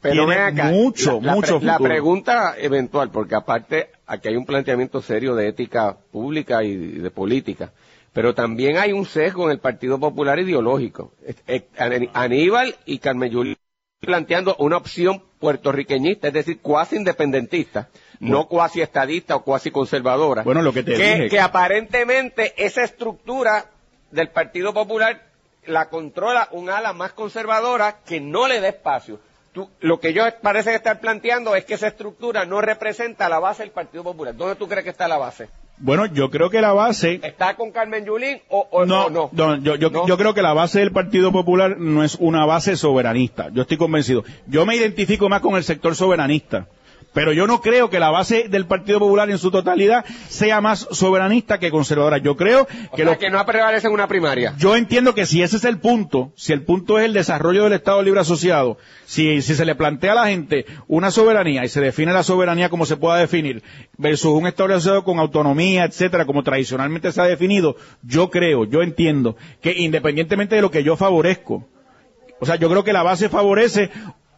Pero 0.00 0.26
tiene 0.26 0.40
acá, 0.42 0.64
mucho, 0.70 1.20
la, 1.20 1.28
la 1.28 1.34
mucho 1.34 1.58
pre- 1.58 1.66
la 1.66 1.72
futuro. 1.74 1.88
pregunta 1.90 2.54
eventual, 2.58 3.10
porque 3.10 3.36
aparte 3.36 3.90
aquí 4.06 4.28
hay 4.28 4.36
un 4.36 4.44
planteamiento 4.44 5.00
serio 5.00 5.34
de 5.36 5.48
ética 5.48 5.96
pública 6.10 6.64
y 6.64 6.74
de 6.76 7.10
política, 7.12 7.72
pero 8.12 8.34
también 8.34 8.76
hay 8.76 8.92
un 8.92 9.06
sesgo 9.06 9.44
en 9.46 9.52
el 9.52 9.58
Partido 9.60 9.98
Popular 10.00 10.38
ideológico. 10.40 11.12
Aníbal 12.12 12.74
y 12.86 12.98
Carmen 12.98 13.30
Yulín 13.30 13.56
planteando 14.00 14.54
una 14.58 14.76
opción 14.76 15.22
puertorriqueñista, 15.38 16.28
es 16.28 16.34
decir, 16.34 16.58
cuasi 16.60 16.96
independentista, 16.96 17.88
no 18.20 18.46
cuasi 18.46 18.80
estadista 18.80 19.36
o 19.36 19.42
cuasi 19.42 19.70
conservadora. 19.70 20.42
Bueno, 20.42 20.62
lo 20.62 20.72
que 20.72 20.82
te 20.82 20.94
que, 20.94 21.02
dije. 21.14 21.28
que 21.28 21.40
aparentemente 21.40 22.54
esa 22.56 22.82
estructura 22.84 23.66
del 24.10 24.28
Partido 24.30 24.72
Popular 24.72 25.22
la 25.66 25.88
controla 25.88 26.48
un 26.52 26.70
ala 26.70 26.92
más 26.92 27.12
conservadora 27.12 27.96
que 28.06 28.20
no 28.20 28.48
le 28.48 28.60
da 28.60 28.68
espacio. 28.68 29.18
Tú- 29.52 29.70
lo 29.80 30.00
que 30.00 30.08
ellos 30.08 30.26
parecen 30.42 30.74
estar 30.74 31.00
planteando 31.00 31.54
es 31.56 31.64
que 31.64 31.74
esa 31.74 31.86
estructura 31.88 32.44
no 32.44 32.60
representa 32.60 33.28
la 33.28 33.38
base 33.38 33.62
del 33.62 33.70
Partido 33.72 34.02
Popular. 34.04 34.34
¿Dónde 34.36 34.56
tú 34.56 34.66
crees 34.68 34.84
que 34.84 34.90
está 34.90 35.06
la 35.08 35.16
base? 35.18 35.48
Bueno, 35.76 36.06
yo 36.06 36.30
creo 36.30 36.50
que 36.50 36.60
la 36.60 36.72
base 36.72 37.18
¿Está 37.22 37.56
con 37.56 37.72
Carmen 37.72 38.04
Yulín 38.04 38.40
o, 38.48 38.66
o 38.70 38.84
no, 38.86 39.06
o 39.06 39.10
no? 39.10 39.28
no, 39.32 39.56
yo, 39.56 39.74
yo, 39.74 39.90
No. 39.90 40.06
yo 40.06 40.16
creo 40.16 40.32
que 40.34 40.42
la 40.42 40.52
base 40.52 40.78
del 40.80 40.92
Partido 40.92 41.32
Popular 41.32 41.76
no 41.78 42.04
es 42.04 42.14
una 42.20 42.44
base 42.46 42.76
soberanista. 42.76 43.48
Yo 43.52 43.62
estoy 43.62 43.76
convencido. 43.76 44.22
Yo 44.46 44.64
me 44.66 44.76
identifico 44.76 45.28
más 45.28 45.40
con 45.40 45.56
el 45.56 45.64
sector 45.64 45.96
soberanista. 45.96 46.66
Pero 47.14 47.32
yo 47.32 47.46
no 47.46 47.62
creo 47.62 47.88
que 47.88 48.00
la 48.00 48.10
base 48.10 48.48
del 48.48 48.66
Partido 48.66 48.98
Popular 48.98 49.30
en 49.30 49.38
su 49.38 49.50
totalidad 49.50 50.04
sea 50.28 50.60
más 50.60 50.86
soberanista 50.90 51.58
que 51.58 51.70
conservadora. 51.70 52.18
Yo 52.18 52.36
creo 52.36 52.62
O 52.90 52.96
que 52.96 53.02
sea, 53.04 53.12
lo 53.12 53.18
que 53.18 53.30
no 53.30 53.46
prevalece 53.46 53.86
en 53.86 53.92
una 53.92 54.08
primaria. 54.08 54.52
yo 54.58 54.76
entiendo 54.76 55.14
que 55.14 55.24
si 55.24 55.40
ese 55.42 55.56
es 55.56 55.64
el 55.64 55.78
punto, 55.78 56.32
si 56.36 56.52
el 56.52 56.62
punto 56.62 56.98
es 56.98 57.04
el 57.04 57.12
desarrollo 57.12 57.64
del 57.64 57.74
Estado 57.74 58.02
Libre 58.02 58.20
Asociado, 58.20 58.78
si, 59.06 59.40
si 59.42 59.54
se 59.54 59.64
le 59.64 59.76
plantea 59.76 60.12
a 60.12 60.16
la 60.16 60.26
gente 60.26 60.66
una 60.88 61.10
soberanía 61.12 61.64
y 61.64 61.68
se 61.68 61.80
define 61.80 62.12
la 62.12 62.24
soberanía 62.24 62.68
como 62.68 62.84
se 62.84 62.96
pueda 62.96 63.16
definir, 63.16 63.62
versus 63.96 64.32
un 64.32 64.46
Estado 64.48 64.68
Libre 64.68 64.78
Asociado 64.78 65.04
con 65.04 65.20
autonomía, 65.20 65.84
etcétera, 65.84 66.26
como 66.26 66.42
tradicionalmente 66.42 67.12
se 67.12 67.20
ha 67.20 67.24
definido, 67.24 67.76
yo 68.02 68.28
creo, 68.28 68.64
yo 68.64 68.82
entiendo 68.82 69.36
que 69.62 69.72
independientemente 69.72 70.56
de 70.56 70.62
lo 70.62 70.70
que 70.72 70.82
yo 70.82 70.96
favorezco, 70.96 71.68
o 72.40 72.46
sea, 72.46 72.56
yo 72.56 72.68
creo 72.68 72.82
que 72.82 72.92
la 72.92 73.04
base 73.04 73.28
favorece 73.28 73.90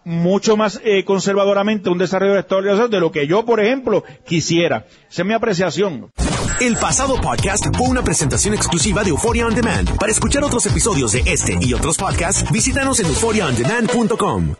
mucho 0.07 0.57
más 0.57 0.81
eh, 0.85 1.05
conservadoramente 1.05 1.91
un 1.91 1.99
desarrollo 1.99 2.33
del 2.33 2.41
Estado 2.41 2.61
Libre 2.61 2.73
Asociado 2.75 2.89
de 2.91 3.01
lo 3.01 3.11
que 3.11 3.27
yo, 3.27 3.45
por 3.45 3.61
ejemplo, 3.61 4.05
quisiera. 4.25 4.87
Esa 5.11 5.23
es 5.23 5.27
mi 5.27 5.35
apreciación. 5.35 6.13
El 6.61 6.77
pasado 6.77 7.21
podcast 7.21 7.67
fue 7.77 7.89
una 7.89 8.03
presentación 8.03 8.55
exclusiva 8.55 9.03
de 9.03 9.11
Euphoria 9.11 9.47
On 9.47 9.55
Demand. 9.55 9.99
Para 9.99 10.13
escuchar 10.13 10.45
otros 10.45 10.65
episodios 10.67 11.13
de 11.13 11.23
este 11.27 11.59
y 11.61 11.75
otros 11.75 11.97
podcasts, 11.97 12.51
visítanos 12.53 13.01
en 13.01 13.07
euphoriaondemand.com. 13.07 14.57